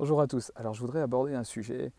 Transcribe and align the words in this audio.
Bonjour 0.00 0.22
à 0.22 0.26
tous. 0.26 0.50
Alors 0.56 0.72
je 0.72 0.80
voudrais 0.80 1.02
aborder 1.02 1.34
un 1.34 1.44
sujet 1.44 1.92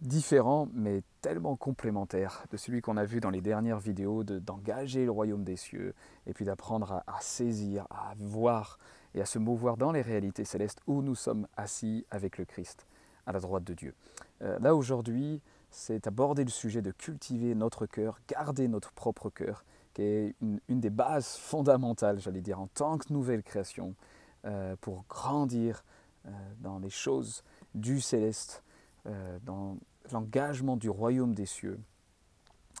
différent 0.00 0.68
mais 0.72 1.02
tellement 1.20 1.56
complémentaire 1.56 2.44
de 2.52 2.56
celui 2.56 2.80
qu'on 2.80 2.96
a 2.96 3.04
vu 3.04 3.18
dans 3.18 3.30
les 3.30 3.40
dernières 3.40 3.80
vidéos 3.80 4.22
d'engager 4.22 5.04
le 5.04 5.10
royaume 5.10 5.42
des 5.42 5.56
cieux 5.56 5.96
et 6.28 6.32
puis 6.32 6.44
d'apprendre 6.44 7.02
à, 7.08 7.20
saisir, 7.20 7.88
à 7.90 8.14
voir 8.18 8.78
et 9.16 9.20
à 9.20 9.26
se 9.26 9.40
mouvoir 9.40 9.76
dans 9.76 9.90
les 9.90 10.00
réalités 10.00 10.44
célestes 10.44 10.80
où 10.86 11.02
nous 11.02 11.16
sommes 11.16 11.48
assis 11.56 12.06
avec 12.12 12.38
le 12.38 12.44
Christ 12.44 12.86
à 13.26 13.32
la 13.32 13.40
droite 13.40 13.64
de 13.64 13.74
Dieu. 13.74 13.94
Euh, 14.42 14.56
là 14.60 14.76
aujourd'hui, 14.76 15.40
c'est 15.72 16.06
aborder 16.06 16.44
le 16.44 16.50
sujet 16.50 16.82
de 16.82 16.92
cultiver 16.92 17.56
notre 17.56 17.84
cœur, 17.84 18.20
garder 18.28 18.68
notre 18.68 18.92
propre 18.92 19.28
cœur, 19.28 19.64
qui 19.94 20.02
est 20.02 20.36
une, 20.40 20.60
des 20.68 20.88
bases 20.88 21.34
fondamentales, 21.34 22.20
j'allais 22.20 22.42
dire, 22.42 22.60
en 22.60 22.68
tant 22.68 22.96
que 22.96 23.12
nouvelle 23.12 23.42
création, 23.42 23.96
euh, 24.44 24.76
pour 24.80 25.04
grandir 25.08 25.82
dans 26.60 26.78
les 26.78 26.90
choses 26.90 27.42
du 27.74 28.00
céleste, 28.00 28.62
euh, 29.06 29.38
dans 29.44 29.78
l'engagement 30.12 30.76
du 30.76 30.90
royaume 30.90 31.34
des 31.34 31.46
cieux, 31.46 31.78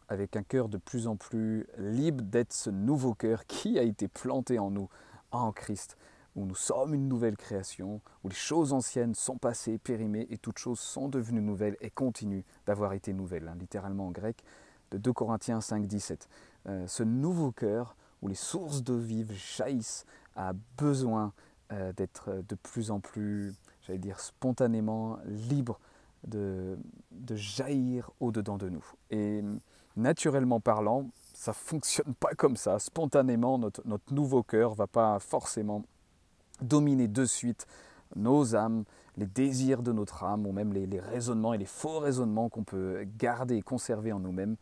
avec 0.08 0.36
un 0.36 0.42
cœur 0.42 0.68
de 0.68 0.78
plus 0.78 1.06
en 1.06 1.16
plus 1.16 1.66
libre 1.78 2.22
d'être 2.24 2.52
ce 2.52 2.70
nouveau 2.70 3.14
cœur 3.14 3.46
qui 3.46 3.78
a 3.78 3.82
été 3.82 4.08
planté 4.08 4.58
en 4.58 4.70
nous, 4.70 4.88
en 5.30 5.52
Christ, 5.52 5.96
où 6.34 6.44
nous 6.44 6.54
sommes 6.54 6.94
une 6.94 7.08
nouvelle 7.08 7.36
création, 7.36 8.00
où 8.24 8.28
les 8.28 8.34
choses 8.34 8.72
anciennes 8.72 9.14
sont 9.14 9.36
passées, 9.36 9.78
périmées, 9.78 10.26
et 10.30 10.38
toutes 10.38 10.58
choses 10.58 10.80
sont 10.80 11.08
devenues 11.08 11.40
nouvelles 11.40 11.76
et 11.80 11.90
continuent 11.90 12.44
d'avoir 12.66 12.92
été 12.92 13.12
nouvelles, 13.12 13.48
hein, 13.48 13.56
littéralement 13.58 14.08
en 14.08 14.10
grec, 14.10 14.42
de 14.90 14.98
2 14.98 15.12
Corinthiens 15.12 15.60
5, 15.60 15.86
17. 15.86 16.28
Euh, 16.66 16.86
ce 16.86 17.02
nouveau 17.02 17.52
cœur, 17.52 17.96
où 18.22 18.28
les 18.28 18.34
sources 18.34 18.82
d'eau 18.82 18.98
vive 18.98 19.32
jaillissent, 19.32 20.04
a 20.34 20.52
besoin 20.76 21.32
euh, 21.72 21.92
d'être 21.92 22.42
de 22.48 22.54
plus 22.54 22.90
en 22.90 23.00
plus, 23.00 23.54
j'allais 23.82 23.98
dire, 23.98 24.20
spontanément 24.20 25.18
libre 25.26 25.78
de, 26.26 26.78
de 27.10 27.36
jaillir 27.36 28.10
au-dedans 28.20 28.58
de 28.58 28.68
nous. 28.68 28.84
Et 29.10 29.42
naturellement 29.96 30.60
parlant, 30.60 31.06
ça 31.34 31.52
ne 31.52 31.56
fonctionne 31.56 32.14
pas 32.14 32.34
comme 32.34 32.56
ça. 32.56 32.78
Spontanément, 32.78 33.58
notre, 33.58 33.82
notre 33.86 34.12
nouveau 34.12 34.42
cœur 34.42 34.74
va 34.74 34.86
pas 34.86 35.18
forcément 35.18 35.84
dominer 36.60 37.08
de 37.08 37.24
suite 37.24 37.66
nos 38.16 38.54
âmes, 38.54 38.84
les 39.16 39.26
désirs 39.26 39.82
de 39.82 39.92
notre 39.92 40.24
âme, 40.24 40.46
ou 40.46 40.52
même 40.52 40.72
les, 40.72 40.86
les 40.86 41.00
raisonnements 41.00 41.54
et 41.54 41.58
les 41.58 41.66
faux 41.66 41.98
raisonnements 41.98 42.48
qu'on 42.48 42.64
peut 42.64 43.06
garder 43.18 43.56
et 43.56 43.62
conserver 43.62 44.12
en 44.12 44.20
nous-mêmes. 44.20 44.56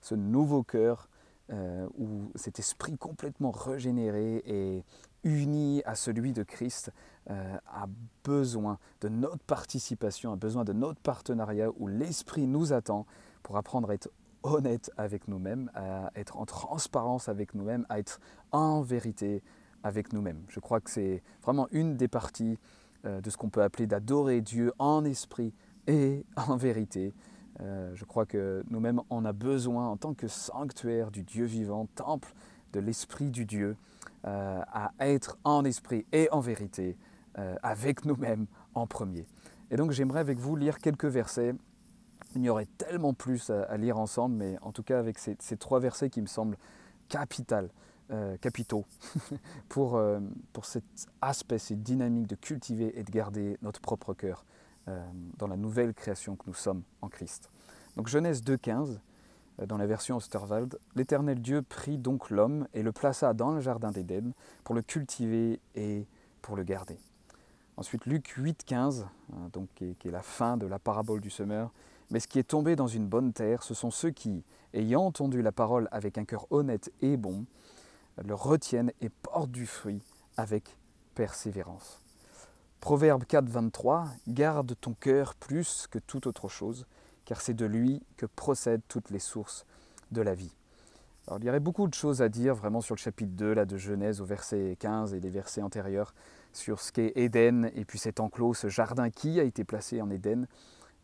Ce 0.00 0.14
nouveau 0.14 0.62
cœur, 0.62 1.08
euh, 1.52 1.86
où 1.98 2.30
cet 2.34 2.58
esprit 2.58 2.96
complètement 2.96 3.50
régénéré 3.50 4.42
et 4.46 4.84
uni 5.24 5.82
à 5.84 5.94
celui 5.94 6.32
de 6.32 6.42
Christ 6.42 6.92
euh, 7.28 7.56
a 7.66 7.86
besoin 8.24 8.78
de 9.00 9.08
notre 9.08 9.44
participation, 9.44 10.32
a 10.32 10.36
besoin 10.36 10.64
de 10.64 10.72
notre 10.72 11.00
partenariat 11.00 11.68
où 11.78 11.88
l'Esprit 11.88 12.46
nous 12.46 12.72
attend 12.72 13.06
pour 13.42 13.56
apprendre 13.56 13.90
à 13.90 13.94
être 13.94 14.10
honnête 14.42 14.90
avec 14.96 15.28
nous-mêmes, 15.28 15.70
à 15.74 16.10
être 16.14 16.36
en 16.38 16.46
transparence 16.46 17.28
avec 17.28 17.54
nous-mêmes, 17.54 17.84
à 17.88 17.98
être 17.98 18.20
en 18.52 18.80
vérité 18.80 19.42
avec 19.82 20.12
nous-mêmes. 20.12 20.42
Je 20.48 20.60
crois 20.60 20.80
que 20.80 20.90
c'est 20.90 21.22
vraiment 21.42 21.68
une 21.72 21.96
des 21.96 22.08
parties 22.08 22.58
euh, 23.06 23.20
de 23.20 23.30
ce 23.30 23.36
qu'on 23.36 23.48
peut 23.48 23.62
appeler 23.62 23.86
d'adorer 23.86 24.40
Dieu 24.40 24.72
en 24.78 25.04
esprit 25.04 25.52
et 25.86 26.24
en 26.36 26.56
vérité. 26.56 27.12
Euh, 27.62 27.90
je 27.94 28.04
crois 28.04 28.26
que 28.26 28.64
nous-mêmes, 28.70 29.00
on 29.10 29.24
a 29.24 29.32
besoin, 29.32 29.88
en 29.88 29.96
tant 29.96 30.14
que 30.14 30.28
sanctuaire 30.28 31.10
du 31.10 31.22
Dieu 31.22 31.44
vivant, 31.44 31.86
temple 31.94 32.32
de 32.72 32.80
l'Esprit 32.80 33.30
du 33.30 33.44
Dieu, 33.44 33.76
euh, 34.26 34.60
à 34.72 34.92
être 35.00 35.38
en 35.44 35.64
esprit 35.64 36.06
et 36.12 36.28
en 36.30 36.40
vérité 36.40 36.96
euh, 37.38 37.56
avec 37.62 38.04
nous-mêmes 38.04 38.46
en 38.74 38.86
premier. 38.86 39.26
Et 39.70 39.76
donc 39.76 39.90
j'aimerais 39.92 40.20
avec 40.20 40.38
vous 40.38 40.56
lire 40.56 40.78
quelques 40.78 41.06
versets. 41.06 41.54
Il 42.36 42.42
y 42.42 42.48
aurait 42.48 42.68
tellement 42.78 43.12
plus 43.12 43.50
à, 43.50 43.76
lire 43.76 43.98
ensemble, 43.98 44.36
mais 44.36 44.56
en 44.62 44.72
tout 44.72 44.82
cas 44.82 44.98
avec 44.98 45.18
ces, 45.18 45.36
trois 45.56 45.80
versets 45.80 46.10
qui 46.10 46.20
me 46.20 46.26
semblent 46.26 46.56
capital, 47.08 47.70
capitaux 48.40 48.84
pour, 49.68 50.00
pour 50.52 50.64
cet 50.64 50.84
aspect, 51.20 51.58
cette 51.58 51.82
dynamique 51.82 52.28
de 52.28 52.36
cultiver 52.36 52.96
et 52.98 53.02
de 53.02 53.10
garder 53.10 53.56
notre 53.62 53.80
propre 53.80 54.14
cœur 54.14 54.44
dans 55.36 55.46
la 55.46 55.56
nouvelle 55.56 55.94
création 55.94 56.34
que 56.34 56.44
nous 56.46 56.54
sommes 56.54 56.82
en 57.00 57.08
Christ. 57.08 57.48
Donc 57.96 58.08
Genèse 58.08 58.42
2.15, 58.42 58.98
euh, 59.60 59.66
dans 59.66 59.76
la 59.76 59.86
version 59.86 60.16
Osterwald, 60.16 60.78
l'Éternel 60.94 61.40
Dieu 61.40 61.62
prit 61.62 61.98
donc 61.98 62.30
l'homme 62.30 62.66
et 62.74 62.82
le 62.82 62.92
plaça 62.92 63.34
dans 63.34 63.52
le 63.52 63.60
jardin 63.60 63.90
d'Éden 63.90 64.32
pour 64.64 64.74
le 64.74 64.82
cultiver 64.82 65.60
et 65.74 66.06
pour 66.42 66.56
le 66.56 66.62
garder. 66.62 66.98
Ensuite, 67.76 68.06
Luc 68.06 68.34
8,15, 68.36 69.02
hein, 69.02 69.48
donc, 69.52 69.68
qui 69.74 69.84
est, 69.84 70.10
la 70.10 70.22
fin 70.22 70.56
de 70.56 70.66
la 70.66 70.78
parabole 70.78 71.20
du 71.20 71.30
semeur. 71.30 71.72
Mais 72.10 72.20
ce 72.20 72.26
qui 72.26 72.38
est 72.38 72.44
tombé 72.44 72.76
dans 72.76 72.88
une 72.88 73.06
bonne 73.06 73.32
terre, 73.32 73.62
ce 73.62 73.72
sont 73.72 73.90
ceux 73.90 74.10
qui, 74.10 74.42
ayant 74.74 75.02
entendu 75.02 75.42
la 75.42 75.52
parole 75.52 75.88
avec 75.92 76.18
un 76.18 76.24
cœur 76.24 76.46
honnête 76.50 76.92
et 77.00 77.16
bon, 77.16 77.46
le 78.22 78.34
retiennent 78.34 78.92
et 79.00 79.08
portent 79.08 79.52
du 79.52 79.66
fruit 79.66 80.02
avec 80.36 80.76
persévérance. 81.14 82.02
Proverbe 82.80 83.24
4, 83.24 83.46
23, 83.46 84.08
Garde 84.26 84.74
ton 84.80 84.94
cœur 84.94 85.34
plus 85.34 85.86
que 85.90 85.98
toute 85.98 86.26
autre 86.26 86.48
chose, 86.48 86.86
car 87.26 87.42
c'est 87.42 87.52
de 87.52 87.66
lui 87.66 88.02
que 88.16 88.24
procèdent 88.24 88.80
toutes 88.88 89.10
les 89.10 89.18
sources 89.18 89.66
de 90.12 90.22
la 90.22 90.34
vie. 90.34 90.54
Alors, 91.26 91.38
il 91.40 91.44
y 91.44 91.50
aurait 91.50 91.60
beaucoup 91.60 91.86
de 91.86 91.94
choses 91.94 92.22
à 92.22 92.30
dire 92.30 92.54
vraiment 92.54 92.80
sur 92.80 92.94
le 92.94 93.00
chapitre 93.00 93.32
2 93.34 93.52
là, 93.52 93.66
de 93.66 93.76
Genèse 93.76 94.22
au 94.22 94.24
verset 94.24 94.76
15 94.78 95.12
et 95.12 95.20
les 95.20 95.28
versets 95.28 95.60
antérieurs 95.60 96.14
sur 96.54 96.80
ce 96.80 96.90
qu'est 96.90 97.12
Éden 97.16 97.70
et 97.74 97.84
puis 97.84 97.98
cet 97.98 98.18
enclos, 98.18 98.54
ce 98.54 98.68
jardin 98.68 99.10
qui 99.10 99.38
a 99.38 99.42
été 99.42 99.62
placé 99.62 100.00
en 100.00 100.08
Éden. 100.08 100.46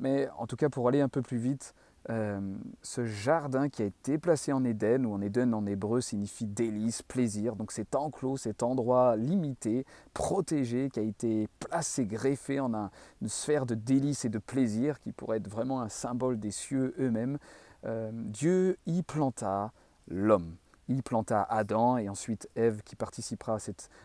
Mais 0.00 0.30
en 0.38 0.46
tout 0.46 0.56
cas, 0.56 0.70
pour 0.70 0.88
aller 0.88 1.02
un 1.02 1.10
peu 1.10 1.20
plus 1.20 1.38
vite, 1.38 1.74
euh, 2.08 2.40
ce 2.82 3.04
jardin 3.04 3.68
qui 3.68 3.82
a 3.82 3.86
été 3.86 4.16
placé 4.18 4.52
en 4.52 4.64
Éden, 4.64 5.04
ou 5.06 5.14
en 5.14 5.20
Éden 5.20 5.52
en 5.54 5.66
hébreu 5.66 6.00
signifie 6.00 6.46
délice, 6.46 7.02
plaisir, 7.02 7.56
donc 7.56 7.72
cet 7.72 7.96
enclos, 7.96 8.36
cet 8.36 8.62
endroit 8.62 9.16
limité, 9.16 9.84
protégé, 10.14 10.88
qui 10.90 11.00
a 11.00 11.02
été 11.02 11.48
placé, 11.58 12.06
greffé 12.06 12.60
en 12.60 12.90
une 13.22 13.28
sphère 13.28 13.66
de 13.66 13.74
délice 13.74 14.24
et 14.24 14.28
de 14.28 14.38
plaisir, 14.38 15.00
qui 15.00 15.12
pourrait 15.12 15.38
être 15.38 15.48
vraiment 15.48 15.80
un 15.80 15.88
symbole 15.88 16.38
des 16.38 16.52
cieux 16.52 16.94
eux-mêmes, 17.00 17.38
euh, 17.84 18.10
Dieu 18.12 18.78
y 18.86 19.02
planta 19.02 19.72
l'homme. 20.08 20.56
Il 20.88 21.02
planta 21.02 21.42
Adam 21.42 21.98
et 21.98 22.08
ensuite 22.08 22.48
Ève 22.54 22.82
qui 22.84 22.94
participera 22.94 23.56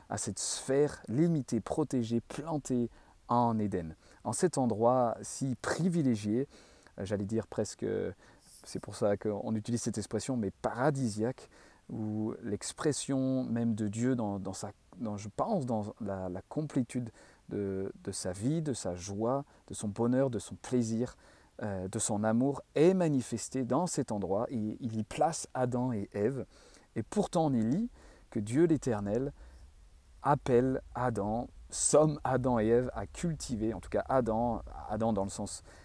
à 0.09 0.17
cette, 0.17 0.39
sphère 0.39 1.03
limitée, 1.07 1.59
protégée, 1.59 2.21
plantée 2.21 2.89
en 3.27 3.59
Éden. 3.59 3.95
En 4.23 4.33
cet 4.33 4.57
endroit 4.57 5.15
si 5.21 5.55
privilégié, 5.61 6.47
j'allais 6.99 7.25
dire 7.25 7.47
presque, 7.47 7.85
c'est 8.63 8.79
pour 8.79 8.95
ça 8.95 9.17
qu'on 9.17 9.55
utilise 9.55 9.81
cette 9.81 9.97
expression, 9.97 10.37
mais 10.37 10.51
paradisiaque, 10.51 11.49
où 11.89 12.33
l'expression 12.41 13.43
même 13.43 13.75
de 13.75 13.87
Dieu 13.87 14.15
dans, 14.15 14.53
sa, 14.53 14.71
dans, 14.97 15.17
je 15.17 15.29
pense, 15.35 15.65
dans 15.65 15.93
la, 15.99 16.41
complétude 16.47 17.11
de, 17.49 17.91
sa 18.11 18.31
vie, 18.31 18.61
de 18.61 18.73
sa 18.73 18.95
joie, 18.95 19.43
de 19.67 19.73
son 19.73 19.89
bonheur, 19.89 20.29
de 20.29 20.39
son 20.39 20.55
plaisir, 20.55 21.17
euh, 21.61 21.87
de 21.87 21.99
son 21.99 22.23
amour, 22.23 22.61
est 22.75 22.93
manifestée 22.93 23.65
dans 23.65 23.87
cet 23.87 24.11
endroit. 24.11 24.45
Et 24.49 24.77
il 24.79 24.97
y 24.97 25.03
place 25.03 25.47
Adam 25.53 25.91
et 25.91 26.09
Ève. 26.13 26.45
Et 26.95 27.03
pourtant 27.03 27.47
on 27.47 27.53
y 27.53 27.61
lit 27.61 27.89
que 28.29 28.39
Dieu 28.39 28.65
l'Éternel 28.65 29.33
appelle 30.23 30.81
Adam, 30.95 31.49
somme 31.69 32.19
Adam 32.23 32.59
et 32.59 32.67
Ève 32.67 32.91
à 32.93 33.05
cultiver, 33.05 33.73
en 33.73 33.81
tout 33.81 33.89
cas 33.89 34.05
Adam, 34.07 34.61
Adam 34.89 35.13
dans 35.13 35.23
le 35.23 35.29
sens 35.29 35.61
euh, 35.63 35.80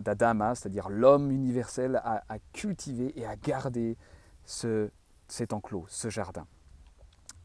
d'Adama, 0.00 0.54
c'est-à-dire 0.54 0.88
l'homme 0.88 1.30
universel, 1.30 2.00
à, 2.04 2.22
cultiver 2.52 3.12
et 3.18 3.26
à 3.26 3.36
garder 3.36 3.96
ce, 4.44 4.90
cet 5.28 5.52
enclos, 5.52 5.86
ce 5.88 6.08
jardin. 6.08 6.46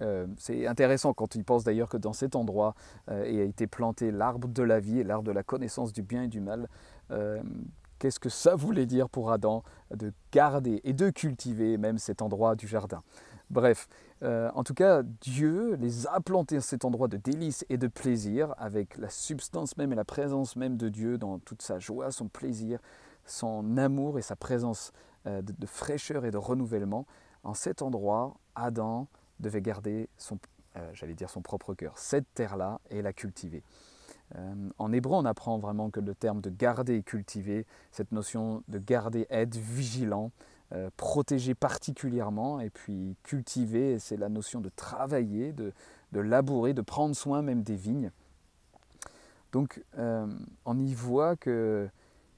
Euh, 0.02 0.28
c'est 0.38 0.66
intéressant 0.68 1.14
quand 1.14 1.36
il 1.36 1.44
pense 1.44 1.64
d'ailleurs 1.64 1.90
que 1.90 1.98
dans 1.98 2.14
cet 2.14 2.36
endroit 2.36 2.74
euh, 3.10 3.24
a 3.24 3.44
été 3.44 3.68
planté 3.68 4.12
l'arbre 4.12 4.48
de 4.48 4.64
la 4.64 4.80
vie 4.80 5.04
l'arbre 5.04 5.26
de 5.26 5.34
la 5.34 5.44
connaissance 5.44 5.92
du 5.92 6.04
bien 6.04 6.24
et 6.24 6.28
du 6.28 6.40
mal. 6.40 6.68
Qu'est-ce 8.00 8.20
que 8.20 8.30
ça 8.30 8.56
voulait 8.56 8.86
dire 8.86 9.10
pour 9.10 9.30
Adam 9.32 9.62
de 9.94 10.14
garder 10.32 10.80
et 10.86 10.94
de 10.94 11.10
cultiver 11.10 11.78
même 11.78 11.98
cet 11.98 12.22
endroit 12.22 12.56
du 12.56 12.66
jardin? 12.66 13.04
Bref, 13.50 13.90
euh, 14.22 14.50
en 14.54 14.64
tout 14.64 14.74
cas, 14.74 15.02
Dieu 15.04 15.76
les 15.76 16.06
a 16.08 16.20
plantés 16.20 16.58
à 16.58 16.62
cet 16.62 16.84
endroit 16.84 17.08
de 17.08 17.18
délice 17.18 17.66
et 17.70 17.78
de 17.78 17.88
plaisir, 17.88 18.54
avec 18.58 18.98
la 18.98 19.10
substance 19.10 19.78
même 19.78 19.94
et 19.94 19.96
la 19.96 20.04
présence 20.04 20.56
même 20.56 20.78
de 20.78 20.90
Dieu 20.90 21.18
dans 21.18 21.40
toute 21.40 21.62
sa 21.62 21.80
joie, 21.80 22.12
son 22.12 22.28
plaisir, 22.28 22.80
son 23.26 23.78
amour 23.78 24.20
et 24.20 24.22
sa 24.22 24.36
présence 24.36 24.92
euh, 25.26 25.42
de, 25.42 25.66
fraîcheur 25.66 26.26
et 26.26 26.32
de 26.32 26.38
renouvellement. 26.38 27.06
En 27.44 27.54
cet 27.54 27.82
endroit, 27.82 28.36
Adam 28.56 29.08
devait 29.40 29.62
garder 29.62 30.10
son, 30.18 30.38
euh, 30.76 30.90
j'allais 30.94 31.14
dire 31.14 31.30
son 31.30 31.42
propre 31.42 31.74
cœur, 31.74 31.98
cette 31.98 32.34
terre-là, 32.34 32.82
et 32.90 33.02
la 33.02 33.14
cultiver. 33.14 33.64
en 34.78 34.92
hébreu, 34.92 35.16
on 35.16 35.26
apprend 35.26 35.58
vraiment 35.58 35.90
que 35.90 36.02
le 36.02 36.14
terme 36.14 36.42
de 36.42 36.50
garder 36.50 36.98
et 36.98 37.04
cultiver, 37.04 37.66
cette 37.92 38.12
notion 38.12 38.64
de 38.68 38.78
garder, 38.78 39.26
être 39.30 39.56
vigilant, 39.56 40.32
euh, 40.74 40.90
protéger 40.98 41.56
particulièrement 41.56 42.60
et 42.60 42.70
puis 42.70 43.16
cultiver, 43.24 44.00
c'est 44.00 44.18
la 44.18 44.30
notion 44.30 44.62
de 44.62 44.70
travailler, 44.70 45.54
de, 45.54 45.74
labourer, 46.14 46.74
de 46.74 46.82
prendre 46.82 47.16
soin 47.16 47.42
même 47.42 47.64
des 47.64 47.76
vignes. 47.76 48.12
Donc 49.52 49.84
on 50.66 50.78
y 50.78 50.94
voit 50.94 51.36
qu'il 51.36 51.90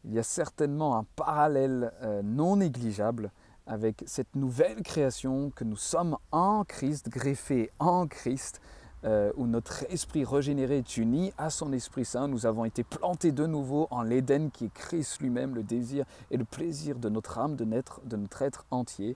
y 0.05 0.17
a 0.17 0.23
certainement 0.23 0.97
un 0.97 1.05
parallèle 1.17 1.91
non 2.23 2.55
négligeable 2.55 3.31
avec 3.67 4.03
cette 4.05 4.35
nouvelle 4.35 4.81
création 4.81 5.49
que 5.49 5.63
nous 5.63 5.75
sommes 5.75 6.17
en 6.31 6.63
Christ, 6.63 7.09
greffés 7.09 7.71
en 7.79 8.07
Christ, 8.07 8.61
euh, 9.03 9.31
où 9.35 9.47
notre 9.47 9.83
esprit 9.91 10.23
régénéré 10.23 10.77
est 10.77 10.97
uni 10.97 11.33
à 11.37 11.49
son 11.49 11.73
Esprit 11.73 12.05
Saint. 12.05 12.27
Nous 12.27 12.45
avons 12.45 12.65
été 12.65 12.83
plantés 12.83 13.31
de 13.31 13.45
nouveau 13.45 13.87
en 13.89 14.03
l'Éden 14.03 14.49
qui 14.51 14.65
est 14.65 14.73
Christ 14.73 15.19
lui-même, 15.21 15.55
le 15.55 15.63
désir 15.63 16.05
et 16.29 16.37
le 16.37 16.45
plaisir 16.45 16.99
de 16.99 17.09
notre 17.09 17.39
âme, 17.39 17.55
de, 17.55 17.65
naître, 17.65 18.01
de 18.05 18.15
notre 18.15 18.41
être 18.43 18.65
entier. 18.69 19.15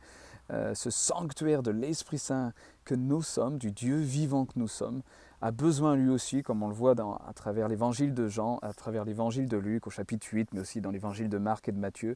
Euh, 0.52 0.74
ce 0.76 0.90
sanctuaire 0.90 1.64
de 1.64 1.72
l'Esprit 1.72 2.20
Saint 2.20 2.54
que 2.84 2.96
nous 2.96 3.22
sommes, 3.22 3.58
du 3.58 3.72
Dieu 3.72 3.98
vivant 3.98 4.46
que 4.46 4.58
nous 4.58 4.68
sommes, 4.68 5.02
a 5.42 5.52
besoin 5.52 5.96
lui 5.96 6.10
aussi, 6.10 6.44
comme 6.44 6.64
on 6.64 6.68
le 6.68 6.74
voit 6.74 6.96
à 7.28 7.34
travers 7.34 7.68
l'évangile 7.68 8.14
de 8.14 8.28
Jean, 8.28 8.58
à 8.62 8.74
travers 8.74 9.06
l'évangile 9.06 9.48
de 9.48 9.58
Luc 9.58 9.86
au 9.86 9.90
chapitre 9.90 10.28
8, 10.32 10.54
mais 10.54 10.62
aussi 10.62 10.82
dans 10.82 10.92
l'évangile 10.92 11.30
de 11.30 11.38
Marc 11.38 11.68
et 11.68 11.72
de 11.72 11.78
Matthieu, 11.78 12.16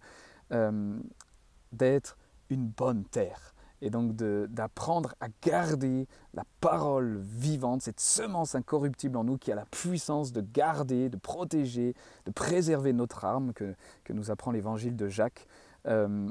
euh, 0.52 0.98
d'être 1.72 2.18
une 2.50 2.66
bonne 2.66 3.04
terre. 3.04 3.54
Et 3.82 3.90
donc 3.90 4.16
d'apprendre 4.16 5.16
à 5.22 5.28
garder 5.42 6.08
la 6.34 6.44
parole 6.60 7.20
vivante, 7.22 7.82
cette 7.82 8.00
semence 8.00 8.56
incorruptible 8.56 9.18
en 9.18 9.24
nous 9.24 9.38
qui 9.38 9.52
a 9.52 9.56
la 9.56 9.66
puissance 9.66 10.34
de 10.34 10.42
garder, 10.42 11.10
de 11.10 11.18
protéger, 11.18 11.96
de 12.26 12.32
préserver 12.32 12.92
notre 12.94 13.24
âme 13.24 13.54
que, 13.54 13.76
que 14.04 14.14
nous 14.14 14.32
apprend 14.32 14.52
l'évangile 14.52 14.96
de 14.96 15.08
Jacques. 15.08 15.48
Euh, 15.88 16.30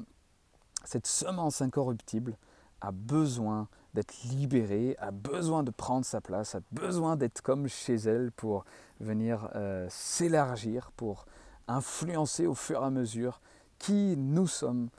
cette 0.84 1.06
semence 1.06 1.62
incorruptible 1.62 2.36
a 2.80 2.92
besoin 2.92 3.68
d'être 3.94 4.14
libérée, 4.24 4.96
a 4.98 5.10
besoin 5.10 5.62
de 5.62 5.70
prendre 5.70 6.04
sa 6.04 6.20
place, 6.20 6.54
a 6.54 6.60
besoin 6.70 7.16
d'être 7.16 7.40
comme 7.40 7.66
chez 7.66 7.94
elle 7.94 8.30
pour 8.32 8.64
venir 9.00 9.50
euh, 9.54 9.86
s'élargir, 9.90 10.92
pour 10.96 11.26
influencer 11.66 12.46
au 12.46 12.54
fur 12.54 12.82
et 12.82 12.84
à 12.84 12.90
mesure 12.90 13.40
qui 13.78 14.16
nous 14.16 14.46
sommes 14.46 14.90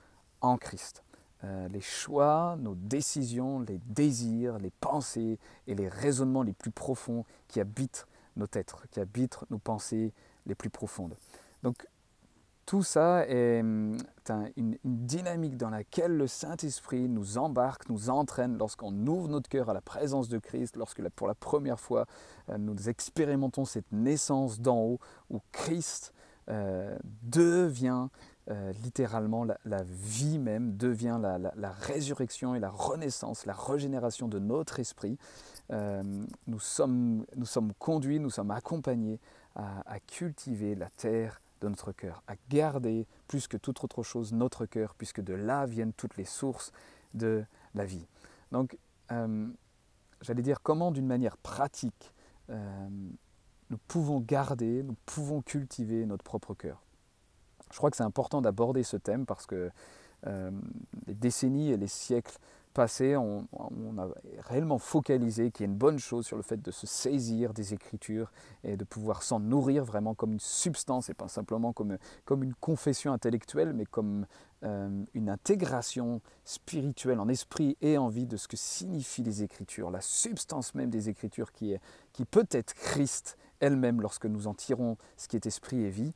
en 0.41 0.57
Christ. 0.57 1.03
Euh, 1.45 1.69
les 1.69 1.79
choix, 1.79 2.57
nos 2.59 2.75
décisions, 2.75 3.61
les 3.61 3.79
désirs, 3.85 4.59
les 4.59 4.71
pensées 4.71 5.39
et 5.67 5.75
les 5.75 5.87
raisonnements 5.87 6.43
les 6.43 6.51
plus 6.53 6.71
profonds 6.71 7.23
qui 7.47 7.61
habitent 7.61 8.07
notre 8.35 8.57
être, 8.57 8.87
qui 8.91 8.99
habitent 8.99 9.37
nos 9.49 9.57
pensées 9.57 10.13
les 10.45 10.55
plus 10.55 10.69
profondes. 10.69 11.15
Donc 11.63 11.87
tout 12.65 12.83
ça 12.83 13.25
est 13.27 13.61
hum, 13.61 13.97
une, 14.57 14.77
dynamique 14.83 15.55
dans 15.55 15.69
laquelle 15.69 16.15
le 16.17 16.27
Saint-Esprit 16.27 17.07
nous 17.07 17.37
embarque, 17.37 17.87
nous 17.89 18.09
entraîne 18.09 18.57
lorsqu'on 18.57 18.93
ouvre 19.07 19.29
notre 19.29 19.49
cœur 19.49 19.69
à 19.69 19.73
la 19.73 19.81
présence 19.81 20.27
de 20.27 20.39
Christ, 20.39 20.75
lorsque 20.75 21.01
pour 21.09 21.27
la 21.27 21.35
première 21.35 21.79
fois 21.79 22.05
euh, 22.49 22.57
nous 22.57 22.89
expérimentons 22.89 23.63
cette 23.63 23.91
naissance 23.93 24.59
d'en 24.59 24.77
haut 24.77 24.99
où 25.29 25.39
Christ 25.53 26.13
euh, 26.49 26.97
devient 27.23 28.07
euh, 28.49 28.73
littéralement 28.83 29.45
la, 29.45 29.83
vie 29.83 30.39
même 30.39 30.75
devient 30.75 31.19
la, 31.21 31.71
résurrection 31.71 32.55
et 32.55 32.59
la 32.59 32.71
renaissance, 32.71 33.45
la 33.45 33.53
régénération 33.53 34.27
de 34.27 34.39
notre 34.39 34.79
esprit. 34.79 35.19
Euh, 35.71 36.01
nous, 36.47 36.59
sommes, 36.59 37.25
conduits, 37.77 38.19
nous 38.19 38.31
sommes 38.31 38.49
accompagnés 38.49 39.19
à, 39.55 39.99
cultiver 40.07 40.73
la 40.73 40.89
terre 40.89 41.41
de 41.61 41.67
notre 41.67 41.91
cœur, 41.91 42.23
à 42.27 42.33
garder 42.49 43.05
plus 43.27 43.47
que 43.47 43.57
toute 43.57 43.83
autre 43.83 44.01
chose 44.01 44.33
notre 44.33 44.65
cœur, 44.65 44.95
puisque 44.95 45.21
de 45.21 45.33
là 45.33 45.67
viennent 45.67 45.93
toutes 45.93 46.17
les 46.17 46.25
sources 46.25 46.71
de 47.13 47.43
la 47.75 47.85
vie. 47.85 48.07
Donc, 48.51 48.79
euh, 49.11 49.47
j'allais 50.21 50.41
dire 50.41 50.63
comment 50.63 50.91
d'une 50.91 51.07
manière 51.07 51.37
pratique, 51.37 52.15
nous 52.49 53.77
pouvons 53.87 54.21
garder, 54.21 54.81
nous 54.81 54.95
pouvons 55.05 55.43
cultiver 55.43 56.07
notre 56.07 56.23
propre 56.23 56.55
cœur. 56.55 56.81
Je 57.71 57.77
crois 57.77 57.91
que 57.91 57.97
c'est 57.97 58.03
important 58.03 58.41
d'aborder 58.41 58.83
ce 58.83 58.97
thème 58.97 59.25
parce 59.25 59.45
que 59.45 59.69
euh, 60.27 60.51
les 61.07 61.13
décennies 61.13 61.71
et 61.71 61.77
les 61.77 61.87
siècles 61.87 62.37
passés, 62.73 63.17
on, 63.17 63.47
a 63.97 64.07
réellement 64.47 64.77
focalisé 64.77 65.51
qu'il 65.51 65.65
y 65.65 65.69
a 65.69 65.71
une 65.71 65.77
bonne 65.77 65.99
chose 65.99 66.25
sur 66.25 66.37
le 66.37 66.43
fait 66.43 66.61
de 66.61 66.71
se 66.71 66.85
saisir 66.85 67.53
des 67.53 67.73
Écritures 67.73 68.31
et 68.63 68.77
de 68.77 68.83
pouvoir 68.83 69.23
s'en 69.23 69.39
nourrir 69.39 69.83
vraiment 69.83 70.13
comme 70.13 70.33
une 70.33 70.39
substance 70.39 71.09
et 71.09 71.13
pas 71.13 71.27
simplement 71.27 71.73
comme, 71.73 71.97
comme 72.25 72.43
une 72.43 72.53
confession 72.53 73.11
intellectuelle, 73.11 73.73
mais 73.73 73.85
comme 73.85 74.27
euh, 74.63 75.03
une 75.13 75.29
intégration 75.29 76.21
spirituelle 76.45 77.19
en 77.19 77.27
esprit 77.27 77.75
et 77.81 77.97
en 77.97 78.07
vie 78.07 78.27
de 78.27 78.37
ce 78.37 78.47
que 78.47 78.57
signifient 78.57 79.23
les 79.23 79.43
Écritures, 79.43 79.89
la 79.89 80.01
substance 80.01 80.75
même 80.75 80.89
des 80.89 81.09
Écritures 81.09 81.51
qui, 81.51 81.73
est, 81.73 81.81
qui 82.13 82.23
peut 82.23 82.47
être 82.51 82.73
Christ 82.75 83.37
elle-même 83.59 84.01
lorsque 84.01 84.25
nous 84.25 84.47
en 84.47 84.53
tirons 84.53 84.97
ce 85.17 85.27
qui 85.27 85.35
est 85.35 85.45
esprit 85.45 85.81
et 85.81 85.89
vie. 85.89 86.13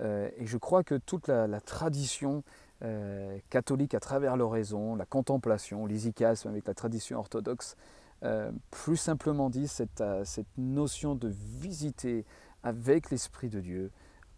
Euh, 0.00 0.30
et 0.36 0.46
je 0.46 0.56
crois 0.56 0.82
que 0.82 0.94
toute 0.94 1.28
la, 1.28 1.60
tradition 1.60 2.42
euh, 2.82 3.38
catholique 3.50 3.94
à 3.94 4.00
travers 4.00 4.36
l'oraison, 4.36 4.96
la 4.96 5.06
contemplation, 5.06 5.86
l'isicasme 5.86 6.48
avec 6.48 6.66
la 6.66 6.74
tradition 6.74 7.18
orthodoxe, 7.18 7.76
euh, 8.22 8.50
plus 8.70 8.96
simplement 8.96 9.50
dit, 9.50 9.68
cette, 9.68 10.02
cette 10.24 10.58
notion 10.58 11.14
de 11.14 11.28
visiter 11.28 12.24
avec 12.62 13.10
l'Esprit 13.10 13.48
de 13.48 13.60
Dieu 13.60 13.90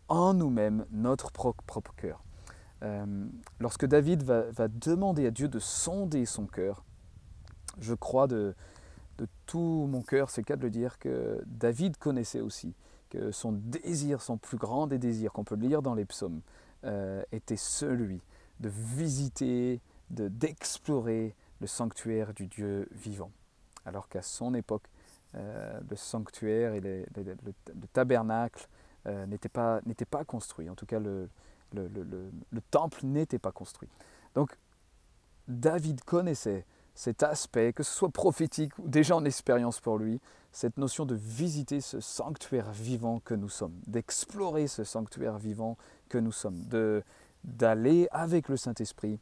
en 0.09 0.35
nous-mêmes 0.35 0.85
notre 0.91 1.31
propre, 1.33 1.95
cœur. 1.97 2.23
lorsque 3.61 3.87
David 3.87 4.25
va, 4.25 4.69
demander 4.69 5.27
à 5.27 5.31
Dieu 5.31 5.49
de 5.49 5.59
sonder 5.59 6.27
son 6.27 6.47
cœur, 6.47 6.85
je 7.81 7.95
crois 7.95 8.27
de, 8.27 8.55
de 9.19 9.27
tout 9.47 9.87
mon 9.89 10.03
cœur, 10.03 10.29
c'est 10.29 10.43
le 10.43 10.47
cas 10.47 10.57
de 10.57 10.63
le 10.63 10.71
dire, 10.71 10.99
que 10.99 11.43
David 11.47 11.97
connaissait 11.97 12.41
aussi 12.41 12.75
son 13.31 13.53
désir, 13.53 14.21
son 14.23 14.37
plus 14.37 14.57
grand 14.57 14.87
des 14.87 14.99
désirs 14.99 15.33
qu'on 15.33 15.45
peut 15.45 15.57
lire 15.57 15.83
dans 15.83 15.95
les 15.95 16.05
psaumes, 16.05 16.41
euh, 16.85 17.23
était 17.33 17.57
celui 17.57 18.21
de 18.61 18.69
visiter, 18.69 19.81
de, 20.11 20.29
d'explorer 20.29 21.35
le 21.61 21.67
sanctuaire 21.67 22.35
du 22.35 22.47
Dieu 22.47 22.89
vivant. 22.93 23.31
Alors 23.85 24.09
qu'à 24.09 24.23
son 24.23 24.55
époque, 24.55 24.85
euh, 25.35 25.81
le 25.89 25.97
sanctuaire 25.97 26.75
et 26.75 26.81
le, 26.81 27.05
tabernacle 27.93 28.69
euh, 29.07 29.27
n'étaient 29.27 29.49
pas, 29.49 29.81
pas 30.11 30.25
construits. 30.25 30.69
En 30.69 30.75
tout 30.75 30.87
cas, 30.87 30.99
le, 30.99 31.29
le 31.73 32.61
temple 32.71 33.07
n'était 33.07 33.39
pas 33.39 33.53
construit. 33.53 33.89
Donc, 34.35 34.57
David 35.49 36.03
connaissait 36.05 36.65
cet 36.95 37.23
aspect, 37.23 37.73
que 37.73 37.83
ce 37.83 37.93
soit 37.93 38.11
prophétique 38.11 38.79
ou 38.79 38.89
déjà 38.89 39.17
en 39.17 39.25
expérience 39.25 39.81
pour 39.81 39.99
lui, 39.99 40.21
cette 40.53 40.77
notion 40.77 41.07
de 41.07 41.15
visiter 41.15 41.81
ce 41.81 42.01
sanctuaire 42.01 42.71
vivant 42.73 43.21
que 43.21 43.35
nous 43.35 43.49
sommes, 43.49 43.75
d'explorer 43.87 44.67
ce 44.67 44.85
sanctuaire 44.85 45.39
vivant 45.39 45.79
que 46.09 46.19
nous 46.19 46.33
sommes, 46.33 46.63
d'aller 47.43 48.07
avec 48.13 48.49
le 48.49 48.57
Saint-Esprit 48.57 49.19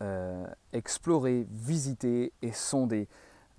euh, 0.00 0.46
explorer, 0.72 1.46
visiter 1.50 2.32
et 2.42 2.52
sonder 2.52 3.08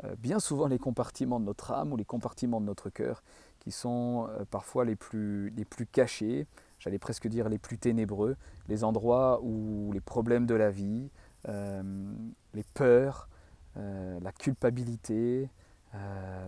euh, 0.04 0.16
bien 0.18 0.40
souvent 0.40 0.68
les 0.68 0.80
compartiments 0.80 1.40
de 1.40 1.46
notre 1.46 1.72
âme 1.72 1.94
ou 1.94 1.98
les 1.98 2.04
compartiments 2.04 2.60
de 2.60 2.66
notre 2.66 2.90
cœur 2.90 3.24
qui 3.60 3.72
sont 3.72 4.28
euh, 4.30 4.44
parfois 4.52 4.84
les 4.84 4.96
plus, 4.96 5.50
les 5.52 5.64
plus 5.64 5.86
cachés, 5.86 6.46
j'allais 6.80 7.00
presque 7.00 7.28
dire 7.28 7.48
les 7.48 7.58
plus 7.58 7.78
ténébreux, 7.78 8.36
les 8.68 8.84
endroits 8.84 9.40
où 9.44 9.92
les 9.94 10.02
problèmes 10.02 10.46
de 10.46 10.56
la 10.56 10.72
vie, 10.72 11.10
les 11.48 12.64
peurs, 12.74 13.30
la 13.76 14.32
culpabilité, 14.32 15.48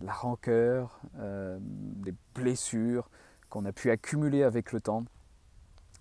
la 0.08 0.14
rancœur, 0.14 1.02
euh, 1.20 1.58
des 1.62 2.14
blessures 2.34 3.10
qu'on 3.50 3.66
a 3.66 3.74
pu 3.74 3.92
accumuler 3.92 4.42
avec 4.42 4.72
le 4.72 4.80
temps 4.80 5.04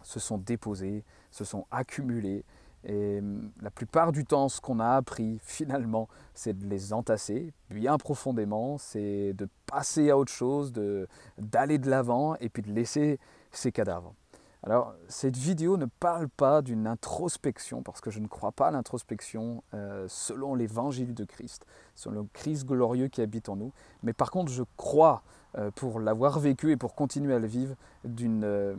se 0.05 0.21
sont 0.21 0.39
déposées, 0.39 1.05
se 1.33 1.45
sont 1.45 1.67
accumulées. 1.73 2.45
Et 2.85 3.19
hum, 3.19 3.51
la 3.61 3.71
plupart 3.73 4.13
du 4.13 4.25
temps, 4.25 4.49
ce 4.49 4.61
qu'on 4.61 4.79
a 4.79 4.91
appris 4.91 5.41
finalement, 5.43 6.09
c'est 6.35 6.57
de 6.57 6.67
les 6.67 6.93
entasser 6.93 7.53
bien 7.69 7.99
profondément, 7.99 8.79
c'est 8.79 9.33
de 9.33 9.49
passer 9.67 10.11
à 10.11 10.17
autre 10.17 10.33
chose, 10.33 10.73
d'aller 11.37 11.79
de 11.79 11.91
l'avant 11.91 12.37
et 12.37 12.49
puis 12.49 12.63
de 12.63 12.71
laisser 12.71 13.19
ces 13.51 13.73
cadavres. 13.73 14.15
Alors, 14.67 14.95
cette 15.07 15.37
vidéo 15.37 15.77
ne 15.77 15.87
parle 15.87 16.29
pas 16.29 16.61
d'une 16.61 16.89
introspection, 16.89 17.83
parce 17.83 18.01
que 18.01 18.11
je 18.11 18.19
ne 18.19 18.27
crois 18.27 18.51
pas 18.51 18.67
à 18.67 18.71
l'introspection 18.73 19.63
euh, 19.75 20.07
selon 20.09 20.57
l'évangile 20.57 21.15
de 21.15 21.23
Christ, 21.23 21.65
selon 21.95 22.23
le 22.23 22.27
Christ 22.33 22.67
glorieux 22.67 23.07
qui 23.07 23.23
habite 23.23 23.49
en 23.49 23.55
nous. 23.55 23.73
Mais 24.03 24.13
par 24.13 24.33
contre, 24.33 24.51
je 24.51 24.65
crois, 24.77 25.23
euh, 25.57 25.71
pour 25.71 26.01
l'avoir 26.01 26.41
vécu 26.41 26.73
et 26.73 26.77
pour 26.77 26.97
continuer 26.97 27.33
à 27.33 27.39
le 27.39 27.47
vivre, 27.47 27.77
d'une 28.03 28.43
euh, 28.43 28.75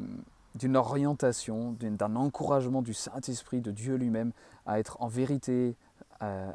orientation, 0.74 1.78
d'un 1.80 2.18
encouragement 2.18 2.82
du 2.82 2.94
Saint-Esprit, 2.94 3.62
de 3.62 3.72
Dieu 3.72 3.96
lui-même, 3.96 4.34
à 4.66 4.80
être 4.80 4.98
en 5.00 5.08
vérité 5.08 5.78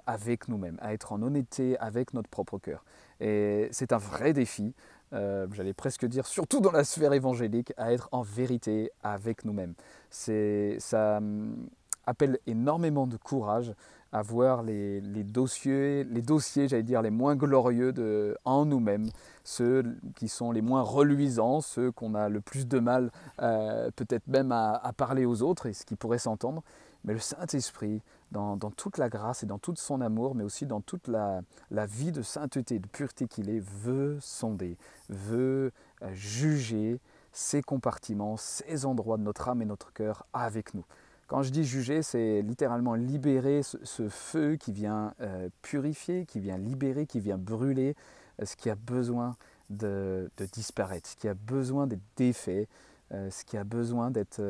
avec 0.06 0.48
nous-mêmes, 0.48 0.76
à 0.82 0.92
être 0.92 1.12
en 1.12 1.22
honnêteté 1.22 1.78
avec 1.78 2.14
notre 2.14 2.28
propre 2.28 2.58
cœur. 2.58 2.84
Et 3.20 3.68
c'est 3.70 3.92
un 3.92 3.98
vrai 3.98 4.32
défi. 4.32 4.74
Euh, 5.12 5.46
j'allais 5.52 5.74
presque 5.74 6.06
dire, 6.06 6.26
surtout 6.26 6.60
dans 6.60 6.72
la 6.72 6.84
sphère 6.84 7.12
évangélique, 7.12 7.72
à 7.76 7.92
être 7.92 8.08
en 8.12 8.22
vérité 8.22 8.90
avec 9.02 9.44
nous-mêmes. 9.44 9.74
Ça 10.10 11.16
hum, 11.18 11.68
appelle 12.06 12.38
énormément 12.46 13.06
de 13.06 13.16
courage, 13.16 13.74
à 14.12 14.20
voir 14.20 14.62
les, 14.62 15.00
dossiers, 15.24 16.04
les 16.04 16.20
dossiers 16.20 16.68
j'allais 16.68 16.82
dire, 16.82 17.00
les 17.00 17.10
moins 17.10 17.34
glorieux 17.34 17.92
de, 17.92 18.36
en 18.44 18.66
nous-mêmes, 18.66 19.08
ceux 19.42 19.84
qui 20.16 20.28
sont 20.28 20.52
les 20.52 20.60
moins 20.60 20.82
reluisants, 20.82 21.62
ceux 21.62 21.90
qu'on 21.90 22.14
a 22.14 22.28
le 22.28 22.40
plus 22.40 22.68
de 22.68 22.78
mal 22.78 23.10
euh, 23.40 23.90
peut-être 23.96 24.26
même 24.28 24.52
à, 24.52 24.92
parler 24.96 25.24
aux 25.24 25.42
autres, 25.42 25.66
et 25.66 25.72
ce 25.72 25.86
qui 25.86 25.96
pourrait 25.96 26.18
s'entendre. 26.18 26.62
Mais 27.04 27.14
le 27.14 27.18
Saint-Esprit, 27.18 28.02
dans, 28.32 28.56
toute 28.70 28.98
la 28.98 29.08
grâce 29.08 29.42
et 29.42 29.46
dans 29.46 29.58
tout 29.58 29.74
son 29.76 30.00
amour, 30.00 30.34
mais 30.34 30.44
aussi 30.44 30.66
dans 30.66 30.80
toute 30.80 31.08
la, 31.08 31.42
vie 31.70 32.12
de 32.12 32.22
sainteté, 32.22 32.78
de 32.78 32.86
pureté 32.86 33.26
qu'il 33.28 33.50
est, 33.50 33.60
veut 33.60 34.18
sonder, 34.20 34.76
veut 35.08 35.72
euh, 36.02 36.10
juger 36.14 37.00
ces 37.32 37.62
compartiments, 37.62 38.36
ces 38.36 38.84
endroits 38.84 39.18
de 39.18 39.22
notre 39.22 39.48
âme 39.48 39.62
et 39.62 39.64
notre 39.64 39.92
cœur 39.92 40.26
avec 40.32 40.74
nous. 40.74 40.84
Quand 41.26 41.42
je 41.42 41.50
dis 41.50 41.64
juger, 41.64 42.02
c'est 42.02 42.42
littéralement 42.42 42.94
libérer 42.94 43.62
ce, 43.62 44.08
feu 44.08 44.56
qui 44.56 44.72
vient 44.72 45.14
euh, 45.20 45.48
purifier, 45.62 46.26
qui 46.26 46.40
vient 46.40 46.58
libérer, 46.58 47.06
qui 47.06 47.20
vient 47.20 47.38
brûler 47.38 47.94
euh, 48.40 48.44
ce 48.44 48.56
qui 48.56 48.68
a 48.68 48.74
besoin 48.74 49.36
de, 49.70 50.30
disparaître, 50.52 51.08
ce 51.08 51.16
qui 51.16 51.28
a 51.28 51.34
besoin 51.34 51.86
d'être 51.86 52.02
défait, 52.16 52.68
ce 53.10 53.44
qui 53.44 53.58
a 53.58 53.64
besoin 53.64 54.10
d'être 54.10 54.40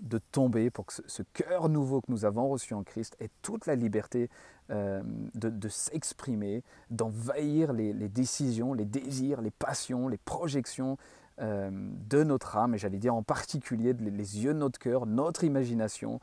de 0.00 0.18
tomber 0.18 0.70
pour 0.70 0.86
que 0.86 0.92
ce, 1.06 1.22
cœur 1.32 1.68
nouveau 1.68 2.00
que 2.00 2.10
nous 2.10 2.24
avons 2.24 2.48
reçu 2.48 2.74
en 2.74 2.82
Christ 2.82 3.16
ait 3.20 3.30
toute 3.42 3.66
la 3.66 3.74
liberté 3.74 4.28
de, 4.70 5.68
s'exprimer, 5.68 6.62
d'envahir 6.90 7.72
les, 7.72 7.92
décisions, 8.08 8.72
les 8.72 8.86
désirs, 8.86 9.42
les 9.42 9.50
passions, 9.50 10.08
les 10.08 10.16
projections 10.16 10.96
euh, 11.40 11.68
de 11.72 12.22
notre 12.22 12.56
âme, 12.56 12.76
et 12.76 12.78
j'allais 12.78 12.98
dire 12.98 13.12
en 13.12 13.24
particulier 13.24 13.92
les 13.92 14.44
yeux 14.44 14.54
de 14.54 14.58
notre 14.58 14.78
cœur, 14.78 15.04
notre 15.04 15.42
imagination, 15.42 16.20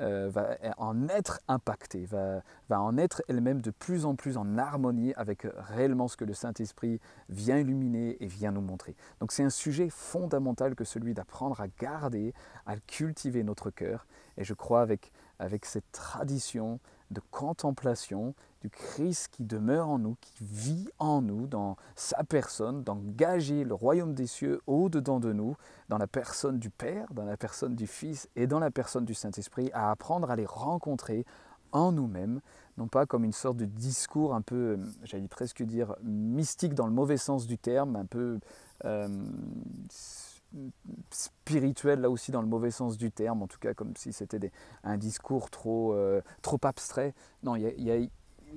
euh, 0.00 0.28
va 0.28 0.56
en 0.78 1.08
être 1.08 1.40
impactée, 1.46 2.04
va, 2.04 2.42
va 2.68 2.80
en 2.80 2.98
être 2.98 3.22
elle-même 3.28 3.60
de 3.60 3.70
plus 3.70 4.04
en 4.04 4.16
plus 4.16 4.36
en 4.36 4.58
harmonie 4.58 5.14
avec 5.14 5.46
réellement 5.56 6.08
ce 6.08 6.16
que 6.16 6.24
le 6.24 6.34
Saint-Esprit 6.34 7.00
vient 7.28 7.58
illuminer 7.58 8.16
et 8.20 8.26
vient 8.26 8.50
nous 8.50 8.60
montrer. 8.60 8.96
Donc 9.20 9.30
c'est 9.30 9.44
un 9.44 9.50
sujet 9.50 9.88
fondamental 9.90 10.74
que 10.74 10.84
celui 10.84 11.14
d'apprendre 11.14 11.60
à 11.60 11.68
garder, 11.68 12.34
à 12.66 12.76
cultiver 12.76 13.44
notre 13.44 13.70
cœur. 13.70 14.06
Et 14.36 14.44
je 14.44 14.54
crois 14.54 14.82
avec, 14.82 15.12
avec 15.38 15.64
cette 15.64 15.90
tradition 15.92 16.80
de 17.10 17.20
contemplation 17.30 18.34
du 18.64 18.70
Christ 18.70 19.28
qui 19.30 19.44
demeure 19.44 19.90
en 19.90 19.98
nous, 19.98 20.16
qui 20.22 20.42
vit 20.42 20.88
en 20.98 21.20
nous, 21.20 21.46
dans 21.46 21.76
sa 21.96 22.24
personne, 22.24 22.82
d'engager 22.82 23.62
le 23.62 23.74
royaume 23.74 24.14
des 24.14 24.26
cieux 24.26 24.62
au-dedans 24.66 25.20
de 25.20 25.34
nous, 25.34 25.54
dans 25.90 25.98
la 25.98 26.06
personne 26.06 26.58
du 26.58 26.70
Père, 26.70 27.12
dans 27.12 27.26
la 27.26 27.36
personne 27.36 27.74
du 27.74 27.86
Fils 27.86 28.26
et 28.36 28.46
dans 28.46 28.60
la 28.60 28.70
personne 28.70 29.04
du 29.04 29.12
Saint-Esprit, 29.12 29.70
à 29.74 29.90
apprendre 29.90 30.30
à 30.30 30.36
les 30.36 30.46
rencontrer 30.46 31.26
en 31.72 31.92
nous-mêmes, 31.92 32.40
non 32.78 32.88
pas 32.88 33.04
comme 33.04 33.24
une 33.24 33.32
sorte 33.32 33.58
de 33.58 33.66
discours 33.66 34.34
un 34.34 34.40
peu, 34.40 34.78
j'allais 35.02 35.28
presque 35.28 35.62
dire, 35.62 35.94
mystique 36.02 36.72
dans 36.72 36.86
le 36.86 36.92
mauvais 36.94 37.18
sens 37.18 37.46
du 37.46 37.58
terme, 37.58 37.96
un 37.96 38.06
peu 38.06 38.40
euh, 38.86 39.08
spirituel 41.10 42.00
là 42.00 42.08
aussi 42.08 42.30
dans 42.30 42.40
le 42.40 42.48
mauvais 42.48 42.70
sens 42.70 42.96
du 42.96 43.10
terme, 43.12 43.42
en 43.42 43.46
tout 43.46 43.58
cas 43.58 43.74
comme 43.74 43.94
si 43.96 44.14
c'était 44.14 44.50
un 44.84 44.96
discours 44.96 45.50
trop, 45.50 45.92
euh, 45.92 46.22
trop 46.40 46.60
abstrait. 46.62 47.12
Non, 47.42 47.56
il 47.56 47.82
y 47.82 47.90
a, 47.90 47.96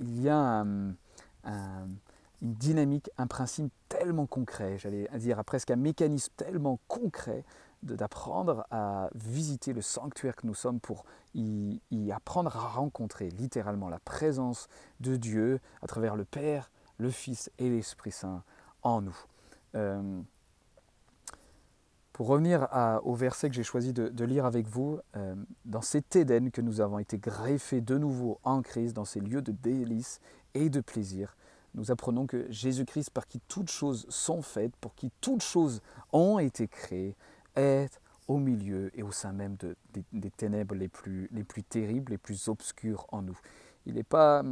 il 0.00 0.20
y 0.22 0.28
a 0.28 0.64
une 0.64 1.96
dynamique, 2.40 3.10
un 3.18 3.26
principe 3.26 3.72
tellement 3.88 4.26
concret, 4.26 4.78
j'allais 4.78 5.08
dire 5.18 5.42
presque 5.44 5.70
un 5.70 5.76
mécanisme 5.76 6.32
tellement 6.36 6.78
concret 6.88 7.44
d'apprendre 7.82 8.66
à 8.70 9.08
visiter 9.14 9.72
le 9.72 9.82
sanctuaire 9.82 10.34
que 10.36 10.46
nous 10.46 10.54
sommes 10.54 10.80
pour 10.80 11.04
y, 11.34 11.80
apprendre 12.12 12.56
à 12.56 12.68
rencontrer 12.68 13.28
littéralement 13.30 13.88
la 13.88 14.00
présence 14.00 14.68
de 15.00 15.16
Dieu 15.16 15.60
à 15.82 15.86
travers 15.86 16.16
le 16.16 16.24
Père, 16.24 16.70
le 16.98 17.10
Fils 17.10 17.50
et 17.58 17.70
l'Esprit 17.70 18.10
Saint 18.10 18.42
en 18.82 19.02
nous. 19.02 19.16
Euh, 19.74 20.20
pour 22.18 22.26
revenir 22.26 22.66
au 23.04 23.14
verset 23.14 23.48
que 23.48 23.54
j'ai 23.54 23.62
choisi 23.62 23.92
de, 23.92 24.24
lire 24.24 24.44
avec 24.44 24.66
vous, 24.66 24.98
euh, 25.14 25.36
dans 25.64 25.82
cet 25.82 26.16
Éden 26.16 26.50
que 26.50 26.60
nous 26.60 26.80
avons 26.80 26.98
été 26.98 27.16
greffés 27.16 27.80
de 27.80 27.96
nouveau 27.96 28.40
en 28.42 28.60
Christ, 28.60 28.92
dans 28.92 29.04
ces 29.04 29.20
lieux 29.20 29.40
de 29.40 29.52
délices 29.52 30.20
et 30.52 30.68
de 30.68 30.80
plaisir, 30.80 31.36
nous 31.76 31.92
apprenons 31.92 32.26
que 32.26 32.50
Jésus-Christ, 32.50 33.10
par 33.10 33.28
qui 33.28 33.38
toutes 33.46 33.70
choses 33.70 34.04
sont 34.08 34.42
faites, 34.42 34.74
pour 34.80 34.96
qui 34.96 35.12
toutes 35.20 35.44
choses 35.44 35.80
ont 36.12 36.40
été 36.40 36.66
créées, 36.66 37.14
est 37.54 38.00
au 38.26 38.38
milieu 38.38 38.90
et 38.98 39.04
au 39.04 39.12
sein 39.12 39.30
même 39.30 39.56
des, 40.12 40.30
ténèbres 40.32 40.74
les 40.74 40.88
plus, 40.88 41.28
les 41.30 41.44
plus 41.44 41.62
terribles, 41.62 42.10
les 42.10 42.18
plus 42.18 42.48
obscures 42.48 43.06
en 43.12 43.22
nous. 43.22 43.38
Il 43.86 43.94
n'est 43.94 44.02
pas 44.02 44.42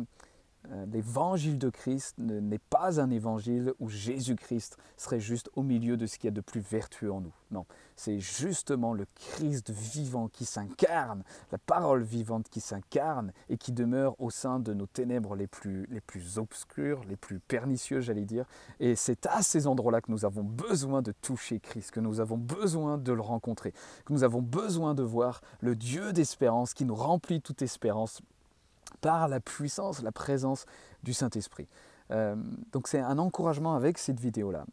l'évangile 0.93 1.59
de 1.59 1.71
Christ 1.71 2.15
n'est 2.19 2.59
pas 2.59 3.01
un 3.01 3.11
évangile 3.11 3.73
où 3.79 3.89
Jésus-Christ 3.89 4.77
serait 4.97 5.21
juste 5.21 5.51
au 5.55 5.63
milieu 5.63 5.97
de 5.97 6.07
ce 6.07 6.19
qu'il 6.19 6.29
y 6.29 6.29
a 6.29 6.33
de 6.33 6.41
plus 6.41 6.61
vertueux 6.61 7.13
en 7.13 7.21
nous. 7.21 7.35
Non, 7.51 7.65
c'est 7.95 8.19
justement 8.19 8.93
le 8.93 9.07
Christ 9.15 9.71
vivant 9.71 10.29
qui 10.29 10.45
s'incarne, 10.45 11.23
la 11.53 11.59
parole 11.59 12.03
vivante 12.03 12.49
qui 12.49 12.61
s'incarne 12.61 13.33
et 13.49 13.57
qui 13.57 13.73
demeure 13.73 14.21
au 14.21 14.31
sein 14.31 14.59
de 14.59 14.75
nos 14.75 14.87
ténèbres 14.87 15.37
les 15.37 15.47
plus, 15.47 15.87
les 15.87 16.01
plus 16.01 16.39
obscures, 16.39 17.03
les 17.09 17.17
plus 17.17 17.39
pernicieuses, 17.39 18.05
j'allais 18.05 18.25
dire. 18.25 18.47
Et 18.81 18.97
c'est 18.97 19.27
à 19.27 19.43
ces 19.43 19.67
endroits-là 19.67 20.01
que 20.01 20.11
nous 20.11 20.25
avons 20.25 20.43
besoin 20.43 21.03
de 21.03 21.13
toucher 21.13 21.61
Christ, 21.61 21.93
que 21.93 22.01
nous 22.01 22.21
avons 22.21 22.37
besoin 22.37 22.99
de 22.99 23.13
le 23.13 23.23
rencontrer, 23.23 23.73
que 24.05 24.13
nous 24.13 24.25
avons 24.25 24.43
besoin 24.43 24.95
de 24.95 25.03
voir 25.03 25.41
le 25.61 25.77
Dieu 25.77 26.13
d'espérance 26.13 26.75
qui 26.75 26.85
nous 26.85 26.97
remplit 26.97 27.41
toute 27.41 27.63
espérance 27.63 28.23
par 29.01 29.29
la 29.29 29.41
puissance, 29.41 30.03
la 30.03 30.13
présence 30.13 30.67
du 31.03 31.13
Saint-Esprit. 31.13 31.69
Euh, 32.11 32.37
donc 32.73 32.89
c'est 32.89 33.01
un 33.01 33.19
encouragement 33.19 33.75
avec 33.75 33.99
cette 33.99 34.21
vidéo-là, 34.21 34.67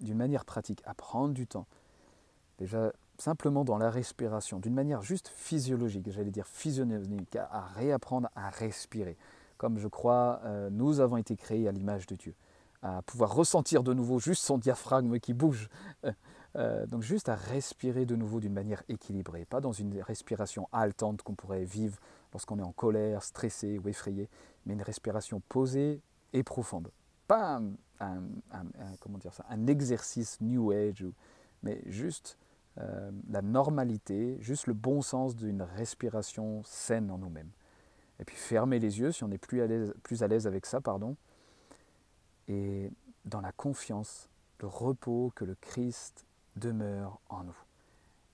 d'une 0.00 0.16
manière 0.16 0.44
pratique, 0.44 0.82
à 0.84 0.94
prendre 0.94 1.34
du 1.34 1.46
temps. 1.46 1.66
Déjà 2.58 2.92
simplement 3.18 3.64
dans 3.64 3.78
la 3.78 3.90
respiration, 3.90 4.58
d'une 4.58 4.74
manière 4.74 5.02
juste 5.02 5.28
physiologique, 5.28 6.10
j'allais 6.10 6.30
dire 6.30 6.46
physiologique, 6.46 7.36
à, 7.36 7.66
réapprendre 7.76 8.28
à 8.34 8.50
respirer. 8.50 9.16
Comme 9.58 9.78
je 9.78 9.88
crois, 9.88 10.40
euh, 10.44 10.70
nous 10.70 11.00
avons 11.00 11.16
été 11.16 11.36
créés 11.36 11.68
à 11.68 11.72
l'image 11.72 12.06
de 12.06 12.16
Dieu, 12.16 12.34
à 12.82 13.02
pouvoir 13.02 13.32
ressentir 13.34 13.84
de 13.84 13.94
nouveau 13.94 14.18
juste 14.18 14.42
son 14.42 14.58
diaphragme 14.58 15.18
qui 15.18 15.34
bouge. 15.34 15.68
Euh, 16.54 16.84
donc 16.84 17.00
juste 17.00 17.30
à 17.30 17.34
respirer 17.34 18.04
de 18.04 18.14
nouveau 18.14 18.38
d'une 18.38 18.52
manière 18.52 18.82
équilibrée, 18.90 19.46
pas 19.46 19.62
dans 19.62 19.72
une 19.72 20.02
respiration 20.02 20.68
haletante 20.70 21.22
qu'on 21.22 21.34
pourrait 21.34 21.64
vivre 21.64 21.98
lorsqu'on 22.32 22.58
est 22.58 22.62
en 22.62 22.72
colère, 22.72 23.22
stressé 23.22 23.78
ou 23.78 23.88
effrayé, 23.88 24.28
mais 24.66 24.74
une 24.74 24.82
respiration 24.82 25.40
posée 25.48 26.00
et 26.32 26.42
profonde. 26.42 26.90
Pas 27.28 27.60
un, 28.00 28.22
comment 29.00 29.18
dire 29.18 29.32
ça, 29.32 29.44
un 29.48 29.66
exercice 29.66 30.40
New 30.40 30.72
Age, 30.72 31.06
mais 31.62 31.80
juste 31.86 32.38
euh, 32.78 33.10
la 33.30 33.42
normalité, 33.42 34.38
juste 34.40 34.66
le 34.66 34.74
bon 34.74 35.02
sens 35.02 35.36
d'une 35.36 35.62
respiration 35.62 36.62
saine 36.64 37.10
en 37.10 37.18
nous-mêmes. 37.18 37.50
Et 38.18 38.24
puis 38.24 38.36
fermer 38.36 38.78
les 38.78 38.98
yeux 38.98 39.12
si 39.12 39.24
on 39.24 39.30
est 39.30 39.38
plus 39.38 39.62
à 39.62 39.66
l'aise, 39.66 39.94
plus 40.02 40.22
à 40.22 40.28
l'aise 40.28 40.46
avec 40.46 40.66
ça, 40.66 40.80
pardon. 40.80 41.16
Et 42.48 42.90
dans 43.24 43.40
la 43.40 43.52
confiance, 43.52 44.28
le 44.60 44.68
repos 44.68 45.32
que 45.34 45.44
le 45.44 45.54
Christ 45.60 46.24
demeure 46.56 47.20
en 47.28 47.44
nous. 47.44 47.56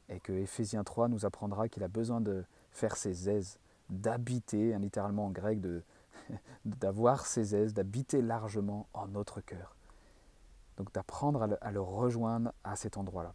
Et 0.09 0.21
que 0.21 0.33
Éphésiens 0.33 0.85
3 0.85 1.09
nous 1.09 1.27
apprendra 1.27 1.69
qu'il 1.69 1.83
a 1.83 1.89
besoin 1.89 2.21
de 2.21 2.45
faire 2.71 2.97
ses 2.97 3.29
aises 3.29 3.59
d'habiter, 3.91 4.75
hein, 4.75 4.79
littéralement 4.79 5.27
en 5.27 5.31
grec, 5.31 5.61
d'avoir 6.65 7.27
ses 7.27 7.55
aises, 7.55 7.75
d'habiter 7.75 8.23
largement 8.23 8.89
en 8.93 9.09
notre 9.09 9.41
cœur. 9.41 9.77
Donc 10.77 10.93
d'apprendre 10.93 11.49
à, 11.61 11.73
le, 11.73 11.81
rejoindre 11.81 12.53
à 12.65 12.77
cet 12.77 12.97
endroit-là. 12.97 13.35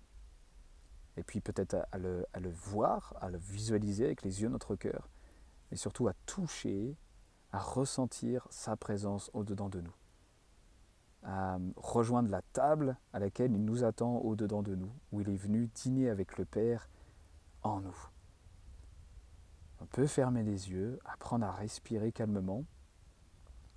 Et 1.18 1.24
puis 1.24 1.42
peut-être 1.42 1.76
à, 1.76 1.88
à, 1.92 1.98
le, 1.98 2.26
voir, 2.52 3.14
à 3.22 3.30
le 3.30 3.38
visualiser 3.38 4.06
avec 4.06 4.24
les 4.24 4.42
yeux 4.42 4.48
de 4.48 4.54
notre 4.54 4.76
cœur, 4.76 5.10
mais 5.70 5.78
surtout 5.78 6.08
à 6.08 6.14
toucher, 6.26 6.96
à 7.52 7.60
ressentir 7.60 8.48
sa 8.50 8.76
présence 8.76 9.30
au-dedans 9.34 9.70
de 9.70 9.82
nous. 9.82 9.94
À 11.24 11.58
rejoindre 11.76 12.30
la 12.30 12.42
table 12.54 12.98
à 13.14 13.20
laquelle 13.20 13.54
il 13.54 13.64
nous 13.64 13.84
attend 13.84 14.18
au-dedans 14.18 14.64
de 14.64 14.76
nous, 14.76 14.92
où 15.12 15.22
il 15.22 15.30
est 15.30 15.38
venu 15.38 15.68
dîner 15.68 16.10
avec 16.10 16.38
le 16.38 16.46
Père 16.46 16.90
en 17.62 17.82
nous. 17.82 18.10
On 19.84 19.86
peut 19.88 20.08
fermer 20.08 20.44
les 20.44 20.72
yeux, 20.72 20.98
apprendre 21.04 21.46
à 21.46 21.52
respirer 21.52 22.14
calmement. 22.14 22.64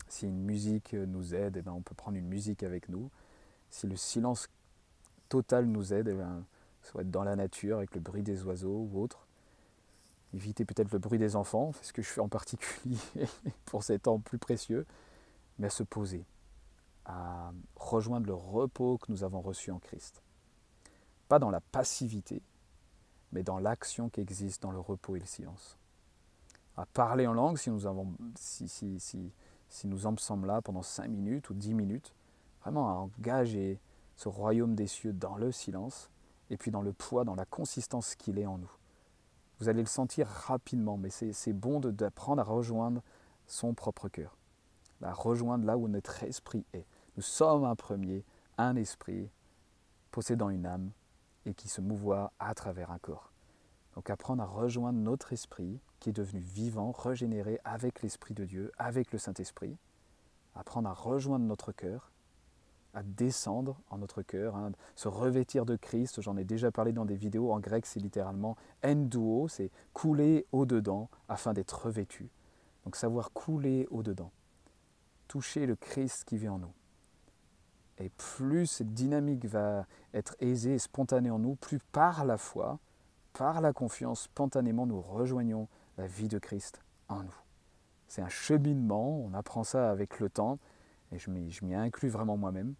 Si 0.06 0.24
une 0.28 0.40
musique 0.40 0.94
nous 0.94 1.34
aide, 1.34 1.56
eh 1.56 1.62
ben, 1.62 1.72
on 1.72 1.82
peut 1.82 1.96
prendre 1.96 2.16
une 2.16 2.28
musique 2.28 2.62
avec 2.62 2.88
nous. 2.88 3.10
Si 3.70 3.88
le 3.88 3.96
silence 3.96 4.48
total 5.28 5.66
nous 5.66 5.92
aide, 5.92 6.06
eh 6.06 6.14
ben, 6.14 6.44
soit 6.82 7.02
être 7.02 7.10
dans 7.10 7.24
la 7.24 7.34
nature 7.34 7.78
avec 7.78 7.92
le 7.92 8.00
bruit 8.00 8.22
des 8.22 8.44
oiseaux 8.44 8.88
ou 8.88 9.02
autre. 9.02 9.26
Éviter 10.32 10.64
peut-être 10.64 10.92
le 10.92 11.00
bruit 11.00 11.18
des 11.18 11.34
enfants, 11.34 11.72
c'est 11.72 11.86
ce 11.86 11.92
que 11.92 12.02
je 12.02 12.08
fais 12.08 12.20
en 12.20 12.28
particulier 12.28 12.96
pour 13.64 13.82
ces 13.82 13.98
temps 13.98 14.20
plus 14.20 14.38
précieux, 14.38 14.86
mais 15.58 15.66
à 15.66 15.70
se 15.70 15.82
poser, 15.82 16.24
à 17.04 17.50
rejoindre 17.74 18.26
le 18.26 18.34
repos 18.34 18.98
que 18.98 19.10
nous 19.10 19.24
avons 19.24 19.40
reçu 19.40 19.72
en 19.72 19.80
Christ. 19.80 20.22
Pas 21.26 21.40
dans 21.40 21.50
la 21.50 21.60
passivité, 21.60 22.42
mais 23.32 23.42
dans 23.42 23.58
l'action 23.58 24.08
qui 24.08 24.20
existe 24.20 24.62
dans 24.62 24.70
le 24.70 24.78
repos 24.78 25.16
et 25.16 25.20
le 25.20 25.26
silence 25.26 25.76
à 26.76 26.86
parler 26.86 27.26
en 27.26 27.32
langue 27.32 27.58
si 27.58 27.70
nous, 27.70 27.86
avons, 27.86 28.12
si, 28.36 28.68
si, 28.68 29.86
nous 29.86 30.06
en 30.06 30.16
sommes 30.16 30.44
là 30.46 30.60
pendant 30.60 30.82
5 30.82 31.08
minutes 31.08 31.50
ou 31.50 31.54
10 31.54 31.74
minutes, 31.74 32.14
vraiment 32.60 32.88
à 32.90 32.92
engager 32.94 33.80
ce 34.16 34.28
royaume 34.28 34.74
des 34.74 34.86
cieux 34.86 35.12
dans 35.12 35.36
le 35.36 35.52
silence 35.52 36.10
et 36.50 36.56
puis 36.56 36.70
dans 36.70 36.82
le 36.82 36.92
poids, 36.92 37.24
dans 37.24 37.34
la 37.34 37.44
consistance 37.44 38.14
qu'il 38.14 38.38
est 38.38 38.46
en 38.46 38.58
nous. 38.58 38.70
Vous 39.58 39.68
allez 39.68 39.80
le 39.80 39.86
sentir 39.86 40.26
rapidement, 40.26 40.98
mais 40.98 41.08
c'est 41.10 41.52
bon 41.52 41.80
d'apprendre 41.80 42.42
à 42.42 42.44
rejoindre 42.44 43.02
son 43.46 43.72
propre 43.72 44.08
cœur, 44.08 44.36
à 45.02 45.12
rejoindre 45.12 45.64
là 45.64 45.78
où 45.78 45.88
notre 45.88 46.22
esprit 46.24 46.64
est. 46.74 46.86
Nous 47.16 47.22
sommes 47.22 47.64
un 47.64 47.74
premier, 47.74 48.24
un 48.58 48.76
esprit 48.76 49.30
possédant 50.10 50.50
une 50.50 50.66
âme 50.66 50.90
et 51.46 51.54
qui 51.54 51.68
se 51.68 51.80
mouvoit 51.80 52.32
à 52.38 52.54
travers 52.54 52.90
un 52.90 52.98
corps. 52.98 53.32
Donc 53.96 54.10
apprendre 54.10 54.42
à 54.42 54.46
rejoindre 54.46 54.98
notre 54.98 55.32
esprit 55.32 55.80
qui 55.98 56.10
est 56.10 56.12
devenu 56.12 56.38
vivant, 56.38 56.92
régénéré 56.92 57.58
avec 57.64 58.02
l'Esprit 58.02 58.34
de 58.34 58.44
Dieu, 58.44 58.70
avec 58.78 59.10
le 59.10 59.18
Saint-Esprit. 59.18 59.76
Apprendre 60.54 60.88
à 60.88 60.92
rejoindre 60.92 61.46
notre 61.46 61.72
cœur, 61.72 62.12
à 62.92 63.02
descendre 63.02 63.80
en 63.90 63.98
notre 63.98 64.22
cœur, 64.22 64.54
hein, 64.54 64.72
se 64.94 65.08
revêtir 65.08 65.64
de 65.64 65.76
Christ. 65.76 66.20
J'en 66.20 66.36
ai 66.36 66.44
déjà 66.44 66.70
parlé 66.70 66.92
dans 66.92 67.06
des 67.06 67.16
vidéos. 67.16 67.52
En 67.52 67.58
grec, 67.58 67.86
c'est 67.86 68.00
littéralement 68.00 68.56
enduo, 68.84 69.48
c'est 69.48 69.70
couler 69.94 70.46
au-dedans 70.52 71.08
afin 71.28 71.54
d'être 71.54 71.86
revêtu. 71.86 72.30
Donc 72.84 72.96
savoir 72.96 73.32
couler 73.32 73.88
au-dedans, 73.90 74.30
toucher 75.26 75.66
le 75.66 75.74
Christ 75.74 76.24
qui 76.24 76.36
vit 76.36 76.48
en 76.48 76.58
nous. 76.58 76.72
Et 77.98 78.10
plus 78.10 78.66
cette 78.66 78.92
dynamique 78.92 79.46
va 79.46 79.86
être 80.12 80.36
aisée 80.38 80.74
et 80.74 80.78
spontanée 80.78 81.30
en 81.30 81.38
nous, 81.38 81.54
plus 81.56 81.78
par 81.92 82.26
la 82.26 82.36
foi, 82.36 82.78
par 83.36 83.60
la 83.60 83.72
confiance, 83.72 84.22
spontanément 84.22 84.86
nous 84.86 85.00
rejoignons 85.00 85.68
la 85.98 86.06
vie 86.06 86.28
de 86.28 86.38
Christ 86.38 86.80
en 87.08 87.22
nous. 87.22 87.36
C'est 88.08 88.22
un 88.22 88.28
cheminement, 88.28 89.20
on 89.20 89.34
apprend 89.34 89.62
ça 89.62 89.90
avec 89.90 90.20
le 90.20 90.30
temps, 90.30 90.58
et 91.12 91.18
je 91.18 91.30
m'y 91.30 91.74
inclus 91.74 92.08
vraiment 92.08 92.36
moi-même. 92.36 92.74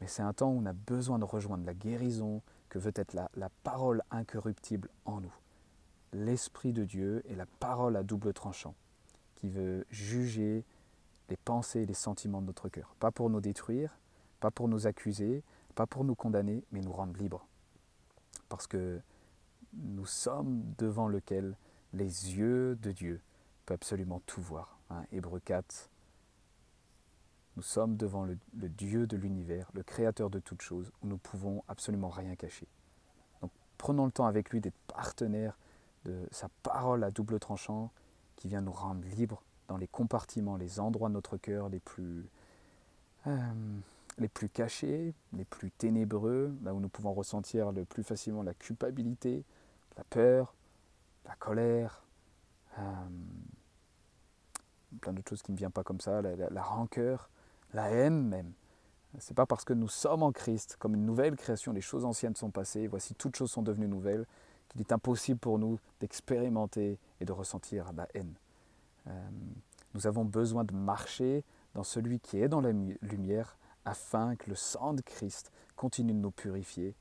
Mais 0.00 0.06
c'est 0.06 0.22
un 0.22 0.32
temps 0.32 0.50
où 0.50 0.58
on 0.58 0.66
a 0.66 0.72
besoin 0.72 1.18
de 1.18 1.24
rejoindre 1.24 1.66
la 1.66 1.74
guérison 1.74 2.42
que 2.70 2.78
veut 2.78 2.92
être 2.94 3.12
la, 3.12 3.48
parole 3.62 4.02
incorruptible 4.10 4.88
en 5.04 5.20
nous. 5.20 5.34
L'Esprit 6.12 6.72
de 6.72 6.84
Dieu 6.84 7.22
et 7.26 7.34
la 7.34 7.46
parole 7.46 7.96
à 7.96 8.02
double 8.02 8.32
tranchant, 8.32 8.74
qui 9.36 9.50
veut 9.50 9.84
juger 9.90 10.64
les 11.28 11.36
pensées 11.36 11.82
et 11.82 11.86
les 11.86 11.94
sentiments 11.94 12.40
de 12.40 12.46
notre 12.46 12.68
cœur. 12.68 12.94
Pas 12.98 13.10
pour 13.10 13.28
nous 13.28 13.40
détruire, 13.40 13.98
pas 14.40 14.50
pour 14.50 14.68
nous 14.68 14.86
accuser, 14.86 15.44
pas 15.74 15.86
pour 15.86 16.04
nous 16.04 16.14
condamner, 16.14 16.64
mais 16.72 16.80
nous 16.80 16.92
rendre 16.92 17.16
libres. 17.18 17.46
Parce 18.48 18.66
que 18.66 19.00
nous 19.74 20.06
sommes 20.06 20.62
devant 20.78 21.08
lequel 21.08 21.56
les 21.92 22.36
yeux 22.36 22.76
de 22.76 22.92
Dieu 22.92 23.20
peuvent 23.66 23.76
absolument 23.76 24.20
tout 24.26 24.42
voir. 24.42 24.78
Hein. 24.90 25.02
Hébreu 25.12 25.40
4. 25.40 25.90
Nous 27.56 27.62
sommes 27.62 27.96
devant 27.96 28.24
le, 28.24 28.38
Dieu 28.52 29.06
de 29.06 29.16
l'univers, 29.16 29.70
le 29.74 29.82
créateur 29.82 30.30
de 30.30 30.38
toutes 30.38 30.62
choses, 30.62 30.90
où 31.02 31.06
nous 31.06 31.18
pouvons 31.18 31.62
absolument 31.68 32.08
rien 32.08 32.36
cacher. 32.36 32.66
Donc 33.42 33.50
prenons 33.76 34.06
le 34.06 34.12
temps 34.12 34.26
avec 34.26 34.50
lui 34.50 34.60
d'être 34.60 34.78
partenaire 34.86 35.58
de 36.04 36.26
sa 36.30 36.48
parole 36.62 37.04
à 37.04 37.10
double 37.10 37.38
tranchant 37.38 37.90
qui 38.36 38.48
vient 38.48 38.62
nous 38.62 38.72
rendre 38.72 39.04
libres 39.16 39.42
dans 39.68 39.76
les 39.76 39.88
compartiments, 39.88 40.56
les 40.56 40.80
endroits 40.80 41.08
de 41.08 41.14
notre 41.14 41.36
cœur 41.36 41.68
les 41.68 41.80
plus, 41.80 42.24
euh, 43.26 43.52
les 44.18 44.28
plus 44.28 44.48
cachés, 44.48 45.14
les 45.32 45.44
plus 45.44 45.70
ténébreux, 45.70 46.56
là 46.64 46.72
où 46.72 46.80
nous 46.80 46.88
pouvons 46.88 47.12
ressentir 47.12 47.72
le 47.72 47.84
plus 47.84 48.02
facilement 48.02 48.42
la 48.42 48.54
culpabilité, 48.54 49.44
la 50.00 50.04
peur, 50.04 50.54
la 51.26 51.34
colère, 51.34 52.02
euh, 52.78 52.82
plein 54.98 55.12
d'autres 55.12 55.28
choses 55.28 55.42
qui 55.42 55.52
ne 55.52 55.58
viennent 55.58 55.70
pas 55.70 55.84
comme 55.84 56.00
ça, 56.00 56.22
la, 56.22 56.62
rancœur, 56.62 57.28
la 57.74 57.90
haine 57.90 58.26
même. 58.26 58.52
C'est 59.18 59.34
pas 59.34 59.44
parce 59.44 59.64
que 59.64 59.74
nous 59.74 59.88
sommes 59.88 60.22
en 60.22 60.32
Christ, 60.32 60.76
comme 60.78 60.94
une 60.94 61.04
nouvelle 61.04 61.36
création, 61.36 61.72
les 61.72 61.82
choses 61.82 62.06
anciennes 62.06 62.34
sont 62.34 62.50
passées, 62.50 62.86
voici 62.86 63.14
toutes 63.14 63.36
choses 63.36 63.50
sont 63.50 63.60
devenues 63.60 63.88
nouvelles, 63.88 64.24
qu'il 64.68 64.80
est 64.80 64.90
impossible 64.92 65.38
pour 65.38 65.58
nous 65.58 65.78
d'expérimenter 66.00 66.98
et 67.20 67.24
de 67.26 67.32
ressentir 67.32 67.92
la 67.92 68.08
haine. 68.14 68.32
Euh, 69.06 69.28
nous 69.92 70.06
avons 70.06 70.24
besoin 70.24 70.64
de 70.64 70.72
marcher 70.72 71.44
dans 71.74 71.84
celui 71.84 72.20
qui 72.20 72.40
est 72.40 72.48
dans 72.48 72.62
la 72.62 72.72
lumière 73.02 73.58
afin 73.84 74.34
que 74.36 74.48
le 74.48 74.56
sang 74.56 74.94
de 74.94 75.02
Christ 75.02 75.52
continue 75.76 76.14
de 76.14 76.18
nous 76.18 76.30
purifier 76.30 76.94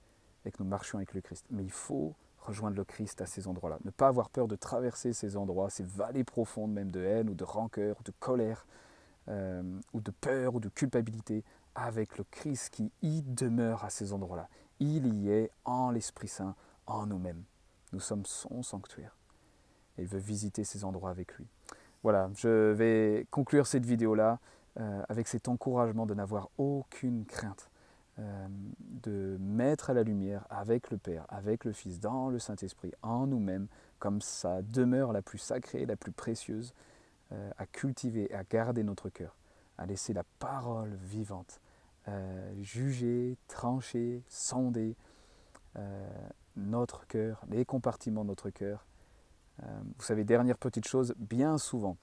et 0.44 0.52
que 0.52 0.62
nous 0.62 0.70
marchions 0.70 0.98
avec 0.98 1.14
le 1.14 1.22
Christ. 1.22 1.46
Mais 1.50 1.64
il 1.64 1.72
faut 1.72 2.14
rejoindre 2.50 2.76
le 2.76 2.84
Christ 2.84 3.22
à 3.22 3.26
ces 3.26 3.48
endroits-là. 3.48 3.80
Ne 3.86 3.92
pas 3.92 4.08
avoir 4.08 4.30
peur 4.30 4.48
de 4.48 4.56
traverser 4.56 5.14
ces 5.14 5.38
endroits, 5.38 5.70
ces 5.70 5.84
vallées 5.84 6.24
profondes 6.24 6.74
même 6.74 6.92
de 6.92 7.02
haine 7.02 7.30
ou 7.30 7.36
de 7.36 7.44
rancœur 7.44 7.96
ou 8.00 8.04
de 8.04 8.12
colère 8.20 8.66
euh, 9.30 9.62
ou 9.94 10.02
de 10.02 10.12
peur 10.12 10.56
ou 10.56 10.60
de 10.60 10.70
culpabilité 10.70 11.44
avec 11.76 12.18
le 12.18 12.24
Christ 12.26 12.72
qui 12.72 12.92
y 13.02 13.22
demeure 13.22 13.86
à 13.86 13.90
ces 13.90 14.12
endroits-là. 14.12 14.50
Il 14.80 15.14
y 15.14 15.30
est 15.30 15.52
en 15.66 15.92
l'Esprit 15.92 16.28
Saint, 16.28 16.56
en 16.88 17.06
nous-mêmes. 17.06 17.44
Nous 17.94 18.00
sommes 18.00 18.26
son 18.26 18.64
sanctuaire. 18.64 19.16
Et 19.98 20.02
il 20.02 20.08
veut 20.08 20.20
visiter 20.20 20.64
ces 20.64 20.84
endroits 20.84 21.12
avec 21.12 21.34
lui. 21.36 21.46
Voilà, 22.02 22.30
je 22.36 22.72
vais 22.72 23.28
conclure 23.30 23.68
cette 23.68 23.86
vidéo-là 23.86 24.40
euh, 24.80 25.04
avec 25.10 25.28
cet 25.28 25.48
encouragement 25.48 26.06
de 26.06 26.14
n'avoir 26.14 26.50
aucune 26.58 27.26
crainte. 27.26 27.69
Euh, 28.20 28.48
de 29.04 29.38
mettre 29.40 29.92
à 29.92 29.94
la 29.94 30.04
lumière 30.04 30.46
avec 30.50 30.92
le 30.92 30.98
Père, 30.98 31.26
avec 31.30 31.64
le 31.64 31.72
Fils, 31.72 32.02
dans 32.02 32.30
le 32.30 32.38
Saint-Esprit, 32.38 32.92
en 33.02 33.28
nous-mêmes, 33.28 33.68
comme 33.98 34.20
sa 34.20 34.62
demeure 34.62 35.14
la 35.14 35.22
plus 35.22 35.38
sacrée, 35.38 35.86
la 35.86 35.96
plus 35.96 36.12
précieuse, 36.12 36.74
euh, 37.32 37.50
à 37.58 37.66
cultiver, 37.66 38.34
à 38.34 38.44
garder 38.44 38.84
notre 38.84 39.08
cœur, 39.08 39.38
à 39.78 39.86
laisser 39.86 40.12
la 40.12 40.24
parole 40.40 40.98
vivante, 41.02 41.62
euh, 42.10 42.52
juger, 42.62 43.38
trancher, 43.48 44.22
sonder 44.28 44.96
notre 46.58 47.08
cœur, 47.08 47.42
les 47.50 47.64
compartiments 47.64 48.24
de 48.24 48.30
notre 48.30 48.50
cœur. 48.50 48.86
vous 49.62 50.04
savez, 50.04 50.26
dernière 50.26 50.58
petite 50.58 50.86
chose, 50.86 51.14
bien 51.18 51.58
souvent, 51.58 51.96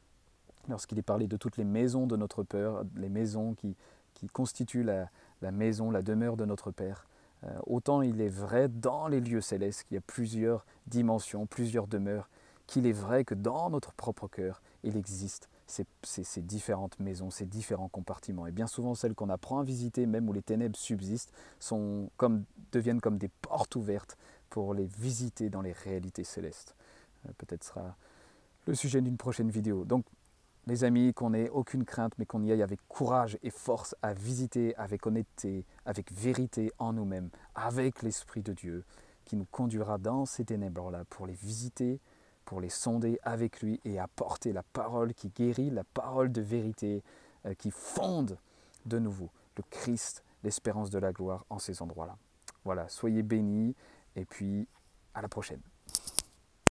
lorsqu'il 0.68 0.98
est 0.98 1.02
parlé 1.02 1.26
de 1.26 1.36
toutes 1.36 1.58
les 1.58 1.64
maisons 1.64 2.06
de 2.06 2.16
notre 2.16 2.42
peur, 2.42 2.84
les 2.94 3.10
maisons 3.10 3.52
qui, 3.52 3.76
qui 4.14 4.28
constituent 4.28 4.84
la, 4.84 5.10
la 5.42 5.50
maison, 5.50 5.90
la 5.90 6.02
demeure 6.02 6.36
de 6.36 6.44
notre 6.44 6.70
Père. 6.70 7.06
Euh, 7.44 7.58
autant 7.66 8.02
il 8.02 8.20
est 8.20 8.28
vrai 8.28 8.68
dans 8.68 9.08
les 9.08 9.20
lieux 9.20 9.40
célestes 9.40 9.84
qu'il 9.84 9.96
y 9.96 9.98
a 9.98 10.02
plusieurs 10.02 10.64
dimensions, 10.86 11.46
plusieurs 11.46 11.86
demeures, 11.86 12.28
qu'il 12.66 12.86
est 12.86 12.92
vrai 12.92 13.24
que 13.24 13.34
dans 13.34 13.70
notre 13.70 13.92
propre 13.92 14.28
cœur, 14.28 14.62
il 14.82 14.96
existe 14.96 15.48
ces, 15.66 16.42
différentes 16.42 16.98
maisons, 17.00 17.30
ces 17.30 17.44
différents 17.44 17.88
compartiments. 17.88 18.46
Et 18.46 18.52
bien 18.52 18.66
souvent, 18.66 18.94
celles 18.94 19.14
qu'on 19.14 19.28
apprend 19.28 19.58
à 19.58 19.64
visiter, 19.64 20.06
même 20.06 20.28
où 20.28 20.32
les 20.32 20.42
ténèbres 20.42 20.76
subsistent, 20.76 21.32
sont 21.58 22.10
comme, 22.16 22.44
deviennent 22.72 23.00
comme 23.00 23.18
des 23.18 23.28
portes 23.28 23.74
ouvertes 23.76 24.16
pour 24.48 24.74
les 24.74 24.86
visiter 24.86 25.50
dans 25.50 25.62
les 25.62 25.72
réalités 25.72 26.24
célestes. 26.24 26.76
Euh, 27.26 27.32
peut-être 27.38 27.64
sera 27.64 27.96
le 28.66 28.74
sujet 28.74 29.00
d'une 29.00 29.16
prochaine 29.16 29.50
vidéo. 29.50 29.84
Donc 29.84 30.04
les 30.66 30.84
amis, 30.84 31.14
qu'on 31.14 31.30
n'ait 31.30 31.48
aucune 31.50 31.84
crainte, 31.84 32.12
mais 32.18 32.26
qu'on 32.26 32.42
y 32.42 32.50
aille 32.50 32.62
avec 32.62 32.80
courage 32.88 33.38
et 33.42 33.50
force 33.50 33.94
à 34.02 34.14
visiter 34.14 34.74
avec 34.76 35.06
honnêteté, 35.06 35.64
avec 35.84 36.12
vérité 36.12 36.72
en 36.78 36.92
nous-mêmes, 36.92 37.30
avec 37.54 38.02
l'Esprit 38.02 38.42
de 38.42 38.52
Dieu, 38.52 38.84
qui 39.24 39.36
nous 39.36 39.46
conduira 39.50 39.98
dans 39.98 40.26
ces 40.26 40.44
ténèbres-là 40.44 41.04
pour 41.08 41.26
les 41.26 41.34
visiter, 41.34 42.00
pour 42.44 42.60
les 42.60 42.68
sonder 42.68 43.18
avec 43.22 43.60
lui 43.60 43.80
et 43.84 43.98
apporter 43.98 44.52
la 44.52 44.62
parole 44.62 45.14
qui 45.14 45.28
guérit, 45.28 45.70
la 45.70 45.84
parole 45.84 46.32
de 46.32 46.40
vérité 46.40 47.02
euh, 47.44 47.54
qui 47.54 47.70
fonde 47.70 48.38
de 48.86 48.98
nouveau 48.98 49.30
le 49.56 49.64
Christ, 49.70 50.22
l'espérance 50.44 50.90
de 50.90 50.98
la 50.98 51.12
gloire 51.12 51.44
en 51.50 51.58
ces 51.58 51.82
endroits-là. 51.82 52.16
Voilà, 52.64 52.88
soyez 52.88 53.22
bénis 53.22 53.74
et 54.14 54.24
puis 54.24 54.68
à 55.14 55.22
la 55.22 55.28
prochaine. 55.28 55.60